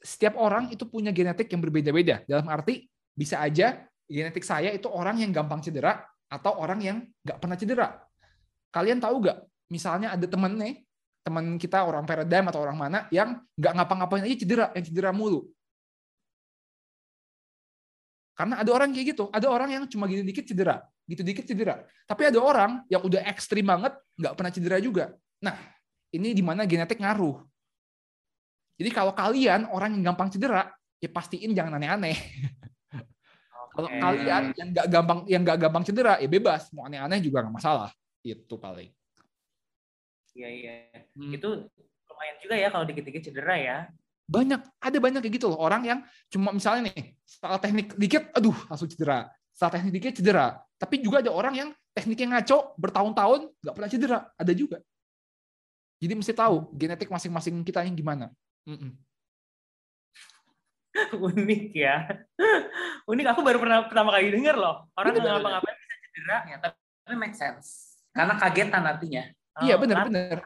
setiap 0.01 0.41
orang 0.41 0.73
itu 0.73 0.89
punya 0.89 1.13
genetik 1.13 1.53
yang 1.53 1.61
berbeda-beda. 1.61 2.25
Dalam 2.25 2.49
arti, 2.49 2.89
bisa 3.13 3.45
aja 3.45 3.85
genetik 4.09 4.45
saya 4.45 4.73
itu 4.73 4.89
orang 4.89 5.21
yang 5.21 5.31
gampang 5.33 5.61
cedera 5.65 6.01
atau 6.29 6.57
orang 6.59 6.81
yang 6.81 6.97
nggak 7.23 7.39
pernah 7.39 7.57
cedera. 7.61 7.89
Kalian 8.73 8.99
tahu 8.99 9.21
nggak? 9.23 9.39
Misalnya 9.71 10.17
ada 10.17 10.27
temen 10.27 10.57
nih, 10.57 10.75
teman 11.25 11.57
kita 11.57 11.81
orang 11.89 12.05
paradigm 12.05 12.53
atau 12.53 12.61
orang 12.61 12.77
mana 12.77 12.99
yang 13.09 13.41
nggak 13.57 13.73
ngapa-ngapain 13.81 14.29
aja 14.29 14.37
cedera, 14.37 14.67
yang 14.77 14.85
cedera 14.85 15.11
mulu. 15.11 15.49
Karena 18.37 18.61
ada 18.61 18.71
orang 18.75 18.93
kayak 18.93 19.17
gitu, 19.17 19.33
ada 19.33 19.47
orang 19.49 19.73
yang 19.73 19.85
cuma 19.89 20.05
gini 20.05 20.21
dikit 20.21 20.45
cedera, 20.45 20.85
gitu 21.09 21.25
dikit 21.25 21.49
cedera. 21.49 21.81
Tapi 22.05 22.29
ada 22.29 22.39
orang 22.45 22.85
yang 22.93 23.01
udah 23.01 23.25
ekstrim 23.25 23.65
banget, 23.65 23.97
nggak 24.21 24.35
pernah 24.37 24.53
cedera 24.53 24.77
juga. 24.83 25.17
Nah, 25.41 25.57
ini 26.13 26.37
di 26.37 26.45
mana 26.45 26.69
genetik 26.69 27.01
ngaruh. 27.01 27.41
Jadi 28.75 28.91
kalau 28.91 29.15
kalian 29.15 29.71
orang 29.71 29.97
yang 29.97 30.13
gampang 30.13 30.29
cedera, 30.35 30.67
ya 30.99 31.09
pastiin 31.09 31.55
jangan 31.55 31.79
aneh-aneh. 31.79 32.19
Okay. 32.19 33.73
Kalau 33.75 33.91
kalian 33.91 34.43
yang 34.55 34.69
nggak 34.71 34.87
gampang 34.91 35.19
yang 35.31 35.43
nggak 35.47 35.59
gampang 35.63 35.85
cedera, 35.87 36.15
ya 36.19 36.27
bebas, 36.27 36.75
mau 36.75 36.91
aneh-aneh 36.91 37.23
juga 37.23 37.47
nggak 37.47 37.55
masalah. 37.55 37.91
Itu 38.27 38.59
paling. 38.59 38.91
Iya 40.35 40.49
iya. 40.51 40.73
Hmm. 41.14 41.33
Itu 41.33 41.70
lumayan 42.11 42.37
juga 42.42 42.55
ya 42.59 42.68
kalau 42.68 42.85
dikit-dikit 42.85 43.23
cedera 43.31 43.55
ya. 43.57 43.79
Banyak, 44.25 44.61
ada 44.81 44.99
banyak 44.99 45.20
kayak 45.20 45.35
gitu 45.37 45.53
loh 45.53 45.61
orang 45.61 45.83
yang 45.85 45.99
cuma 46.33 46.49
misalnya 46.49 46.88
nih 46.88 47.12
salah 47.29 47.61
teknik 47.61 47.92
dikit, 47.94 48.33
aduh 48.35 48.57
langsung 48.66 48.88
cedera. 48.90 49.29
Salah 49.55 49.79
teknik 49.79 49.92
dikit 50.01 50.12
cedera. 50.18 50.59
Tapi 50.81 51.05
juga 51.05 51.23
ada 51.23 51.31
orang 51.31 51.55
yang 51.55 51.68
tekniknya 51.94 52.40
ngaco 52.40 52.75
bertahun-tahun 52.81 53.40
nggak 53.62 53.75
pernah 53.77 53.90
cedera, 53.90 54.18
ada 54.35 54.53
juga. 54.53 54.83
Jadi 56.03 56.12
mesti 56.18 56.33
tahu 56.35 56.75
genetik 56.75 57.09
masing-masing 57.09 57.62
kita 57.62 57.87
yang 57.87 57.94
gimana. 57.94 58.29
Mm 58.66 58.77
-mm. 58.77 58.92
Unik 61.31 61.64
ya. 61.75 62.07
Unik. 63.11 63.27
Aku 63.35 63.40
baru 63.42 63.59
pernah 63.61 63.87
pertama 63.87 64.14
kali 64.14 64.31
denger 64.31 64.57
loh. 64.57 64.88
Orang 64.94 65.14
ngapa-ngapain 65.14 65.77
bisa 65.79 65.94
cedera. 66.01 66.38
Ya, 66.49 66.57
tapi 66.61 67.14
make 67.18 67.37
sense. 67.37 67.99
Karena 68.14 68.35
kagetan 68.38 68.85
artinya. 68.87 69.23
Iya 69.62 69.75
Oh, 69.77 69.81
benar 69.83 69.97
kan? 70.03 70.07
benar. 70.11 70.38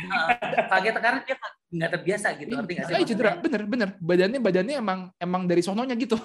Uh, 0.00 0.32
kaget 0.72 0.96
karena 0.96 1.20
dia 1.24 1.36
nggak 1.70 1.90
terbiasa 1.96 2.28
gitu. 2.40 2.52
Ngerti 2.56 2.72
nggak 2.76 2.86
sih? 2.88 2.94
Iya 2.96 3.04
cedera, 3.08 3.32
bener 3.40 3.62
bener. 3.68 3.88
Badannya 4.00 4.40
badannya 4.40 4.74
emang 4.80 4.98
emang 5.16 5.42
dari 5.48 5.62
sononya 5.64 5.96
gitu. 5.96 6.16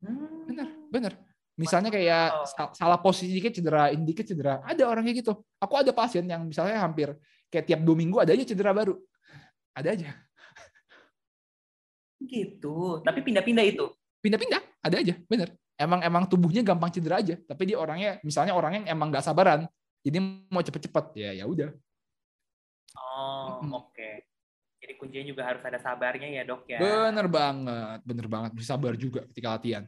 Hmm. 0.00 0.48
Bener 0.48 0.68
bener. 0.88 1.12
Misalnya 1.52 1.92
kayak 1.92 2.48
sal- 2.48 2.72
salah 2.72 2.96
posisi 2.96 3.28
dikit 3.36 3.52
cedera, 3.52 3.92
ini 3.92 4.08
dikit 4.08 4.24
cedera. 4.24 4.64
Ada 4.64 4.88
orang 4.88 5.04
kayak 5.04 5.20
gitu. 5.20 5.32
Aku 5.60 5.76
ada 5.76 5.92
pasien 5.92 6.24
yang 6.24 6.48
misalnya 6.48 6.80
hampir 6.80 7.12
kayak 7.52 7.68
tiap 7.68 7.80
dua 7.84 7.96
minggu 7.96 8.16
ada 8.24 8.32
aja 8.32 8.44
cedera 8.44 8.72
baru. 8.72 8.96
Ada 9.76 9.88
aja. 9.96 10.08
Gitu. 12.22 13.02
Tapi 13.04 13.18
pindah-pindah 13.20 13.64
itu. 13.66 13.84
Pindah-pindah, 14.22 14.62
ada 14.80 14.96
aja, 15.02 15.14
bener. 15.26 15.50
Emang 15.74 15.98
emang 16.06 16.24
tubuhnya 16.30 16.62
gampang 16.62 16.94
cedera 16.94 17.18
aja. 17.18 17.34
Tapi 17.42 17.62
dia 17.66 17.76
orangnya, 17.76 18.22
misalnya 18.22 18.54
orang 18.54 18.82
yang 18.82 18.86
emang 18.94 19.10
nggak 19.10 19.24
sabaran, 19.26 19.66
jadi 20.02 20.18
mau 20.50 20.62
cepet-cepet, 20.62 21.06
ya 21.14 21.30
ya 21.32 21.44
udah. 21.46 21.70
Oh, 22.98 23.62
Mm-mm. 23.62 23.72
oke. 23.72 24.10
Jadi 24.82 24.92
kuncinya 24.98 25.26
juga 25.30 25.42
harus 25.46 25.62
ada 25.62 25.78
sabarnya 25.78 26.26
ya, 26.26 26.42
Dok 26.42 26.66
ya. 26.66 26.78
Bener 26.82 27.26
banget, 27.30 28.00
bener 28.02 28.26
banget. 28.26 28.50
Bisa 28.58 28.74
sabar 28.74 28.98
juga 28.98 29.22
ketika 29.30 29.54
latihan. 29.54 29.86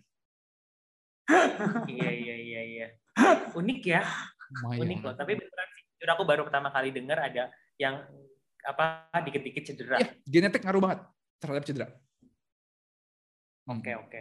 iya, 1.91 2.11
iya, 2.15 2.37
iya, 2.39 2.61
iya. 2.63 2.87
Unik 3.59 3.81
ya. 3.83 4.07
Lumayan. 4.63 4.81
Unik 4.87 4.99
loh. 5.03 5.15
Tapi 5.19 5.33
beneran 5.35 5.69
sih, 5.75 5.83
jujur 5.91 6.09
aku 6.15 6.23
baru 6.23 6.43
pertama 6.47 6.71
kali 6.71 6.95
dengar 6.95 7.19
ada 7.27 7.51
yang 7.75 8.07
apa 8.63 9.11
dikit-dikit 9.27 9.67
cedera. 9.67 9.99
Iya, 9.99 10.15
genetik 10.25 10.63
ngaruh 10.63 10.83
banget 10.83 11.01
terhadap 11.43 11.65
cedera. 11.67 11.89
Oke, 13.67 13.93
oke. 13.99 14.21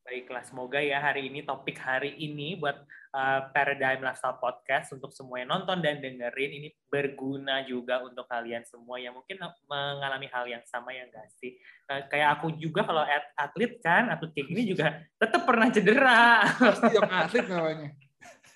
Baiklah, 0.00 0.42
semoga 0.48 0.80
ya 0.80 0.98
hari 0.98 1.28
ini 1.28 1.44
topik 1.44 1.76
hari 1.76 2.16
ini 2.16 2.56
buat 2.56 2.82
uh, 3.14 3.40
Paradigm 3.50 4.02
Lifestyle 4.02 4.38
Podcast 4.38 4.94
untuk 4.94 5.10
semua 5.10 5.42
yang 5.42 5.50
nonton 5.50 5.82
dan 5.82 5.98
dengerin 5.98 6.50
ini 6.62 6.68
berguna 6.86 7.62
juga 7.66 8.02
untuk 8.02 8.26
kalian 8.26 8.62
semua 8.66 8.98
yang 9.02 9.14
mungkin 9.14 9.38
mengalami 9.66 10.26
hal 10.30 10.46
yang 10.46 10.62
sama 10.66 10.94
ya 10.94 11.06
enggak 11.06 11.26
sih? 11.38 11.58
Uh, 11.90 12.02
kayak 12.06 12.38
aku 12.38 12.54
juga 12.58 12.86
kalau 12.86 13.02
at- 13.02 13.32
atlet 13.34 13.78
kan, 13.82 14.10
atlet 14.10 14.30
kayak 14.34 14.46
gini 14.50 14.62
juga 14.74 14.86
tetap 15.18 15.42
pernah 15.46 15.68
cedera. 15.70 16.46
Pasti 16.58 16.92
yang 16.94 17.10
atlet 17.10 17.46
namanya. 17.46 17.88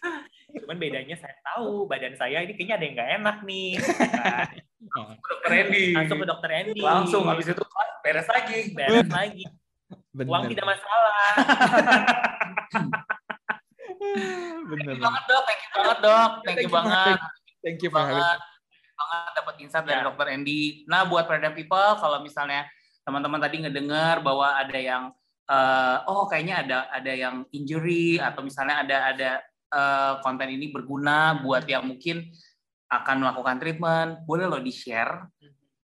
Cuman 0.54 0.76
bedanya 0.78 1.16
saya 1.18 1.34
tahu 1.42 1.90
badan 1.90 2.14
saya 2.14 2.46
ini 2.46 2.54
kayaknya 2.54 2.74
ada 2.78 2.84
yang 2.86 2.94
nggak 2.94 3.10
enak 3.18 3.36
nih. 3.42 3.70
Kan? 3.82 4.48
Dokter 5.18 5.50
Andy. 5.50 5.84
Langsung 5.96 6.18
ke 6.22 6.26
dokter 6.30 6.50
Andy. 6.54 6.80
Langsung 6.80 7.22
habis 7.26 7.46
itu 7.50 7.64
beres 8.04 8.28
lagi. 8.30 8.58
beres 8.70 9.10
lagi. 9.10 9.44
Bener. 10.14 10.30
Uang 10.30 10.46
tidak 10.46 10.66
masalah. 10.70 11.26
Bener. 14.14 14.94
Thank 14.94 14.96
you 14.96 15.02
banget 15.02 15.24
dok, 15.26 15.42
thank 15.44 15.60
you 15.60 15.70
banget 15.74 15.98
dok, 16.00 16.30
thank 16.44 16.58
you 16.62 16.70
banget. 16.70 17.18
Thank 17.64 17.78
you 17.82 17.90
banget 17.90 18.38
banget 18.94 19.30
dapat 19.34 19.54
insight 19.58 19.84
dari 19.84 20.00
Ya. 20.00 20.06
dokter 20.06 20.26
Andy. 20.30 20.86
Nah 20.86 21.02
buat 21.02 21.26
Paradigm 21.26 21.54
People 21.58 21.98
kalau 21.98 22.22
misalnya 22.22 22.62
teman-teman 23.02 23.42
tadi 23.42 23.58
ngedengar 23.60 24.22
bahwa 24.22 24.54
ada 24.54 24.78
yang 24.78 25.10
eh, 25.44 25.96
oh 26.06 26.24
kayaknya 26.24 26.62
ada 26.62 26.78
ada 26.88 27.12
yang 27.12 27.42
injury 27.50 28.16
atau 28.16 28.40
misalnya 28.46 28.86
ada 28.86 28.96
ada 29.10 29.30
eh, 29.74 30.12
konten 30.22 30.46
ini 30.48 30.70
berguna 30.70 31.42
buat 31.42 31.66
yang 31.66 31.84
mungkin 31.84 32.30
akan 32.86 33.16
melakukan 33.26 33.58
treatment, 33.58 34.22
boleh 34.22 34.46
loh 34.46 34.62
di-share 34.62 35.26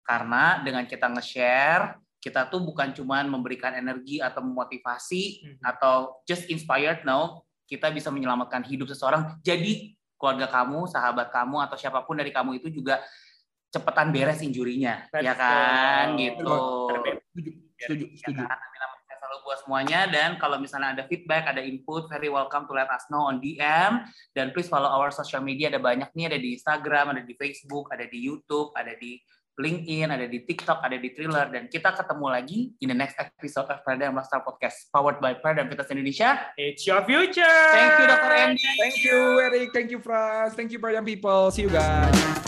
karena 0.00 0.64
dengan 0.64 0.88
kita 0.88 1.12
nge-share 1.12 2.00
kita 2.18 2.48
tuh 2.48 2.64
bukan 2.64 2.96
cuman 2.96 3.28
memberikan 3.28 3.76
energi 3.76 4.16
atau 4.16 4.40
memotivasi 4.40 5.22
Mhm. 5.44 5.60
atau 5.60 6.24
just 6.24 6.48
inspired 6.48 7.04
no 7.04 7.44
kita 7.64 7.90
bisa 7.90 8.12
menyelamatkan 8.12 8.64
hidup 8.64 8.88
seseorang. 8.92 9.40
Jadi 9.40 9.96
keluarga 10.16 10.48
kamu 10.48 10.88
sahabat 10.88 11.28
kamu 11.32 11.64
atau 11.64 11.76
siapa 11.76 12.04
pun 12.04 12.16
dari 12.16 12.30
kamu 12.30 12.60
itu 12.62 12.70
juga 12.70 13.02
cepetan 13.72 14.14
beres 14.14 14.40
injurinya. 14.44 15.08
Ya 15.12 15.34
kan? 15.34 16.14
Gitu. 16.16 16.56
Setuju, 17.74 18.04
setuju, 18.16 18.42
ya 18.46 18.48
kan 18.48 18.58
selalu 19.34 19.50
buat 19.50 19.58
semuanya. 19.66 20.00
Dan 20.06 20.38
kalau 20.38 20.62
misalnya 20.62 20.94
ada 20.94 21.04
feedback 21.10 21.50
ada 21.50 21.58
input 21.58 22.06
very 22.06 22.30
welcome 22.30 22.70
to 22.70 22.72
let 22.76 22.86
us 22.86 23.02
know 23.10 23.26
on 23.26 23.42
DM 23.42 24.06
dan 24.36 24.54
please 24.54 24.70
follow 24.70 24.86
our 24.86 25.10
social 25.10 25.42
media. 25.42 25.72
Ada 25.72 25.82
banyak 25.82 26.14
nih. 26.14 26.30
Ada 26.30 26.38
di 26.38 26.48
Instagram 26.54 27.18
ada 27.18 27.22
di 27.26 27.34
Facebook 27.34 27.90
ada 27.90 28.06
di 28.06 28.18
YouTube 28.22 28.70
ada 28.78 28.94
di 28.94 29.18
LinkedIn, 29.54 30.10
ada 30.10 30.26
di 30.26 30.42
TikTok, 30.42 30.82
ada 30.82 30.98
di 30.98 31.14
Thriller, 31.14 31.46
dan 31.48 31.70
kita 31.70 31.94
ketemu 31.94 32.26
lagi 32.26 32.58
in 32.82 32.90
the 32.90 32.98
next 32.98 33.14
episode 33.16 33.70
of 33.70 33.78
Paradigm 33.86 34.18
Lifestyle 34.18 34.42
Podcast, 34.42 34.90
powered 34.90 35.22
by 35.22 35.38
Paradigm 35.38 35.70
Fitness 35.70 35.90
Indonesia. 35.94 36.50
It's 36.58 36.82
your 36.84 37.06
future. 37.06 37.62
Thank 37.70 38.02
you, 38.02 38.06
Dr. 38.10 38.34
Andy. 38.34 38.70
Thank 38.82 38.96
you, 39.06 39.18
Eric. 39.38 39.68
Thank 39.70 39.88
you, 39.94 40.00
Franz. 40.02 40.58
Thank 40.58 40.74
you, 40.74 40.82
Paradigm 40.82 41.06
people. 41.06 41.54
See 41.54 41.62
you 41.62 41.72
guys. 41.72 42.43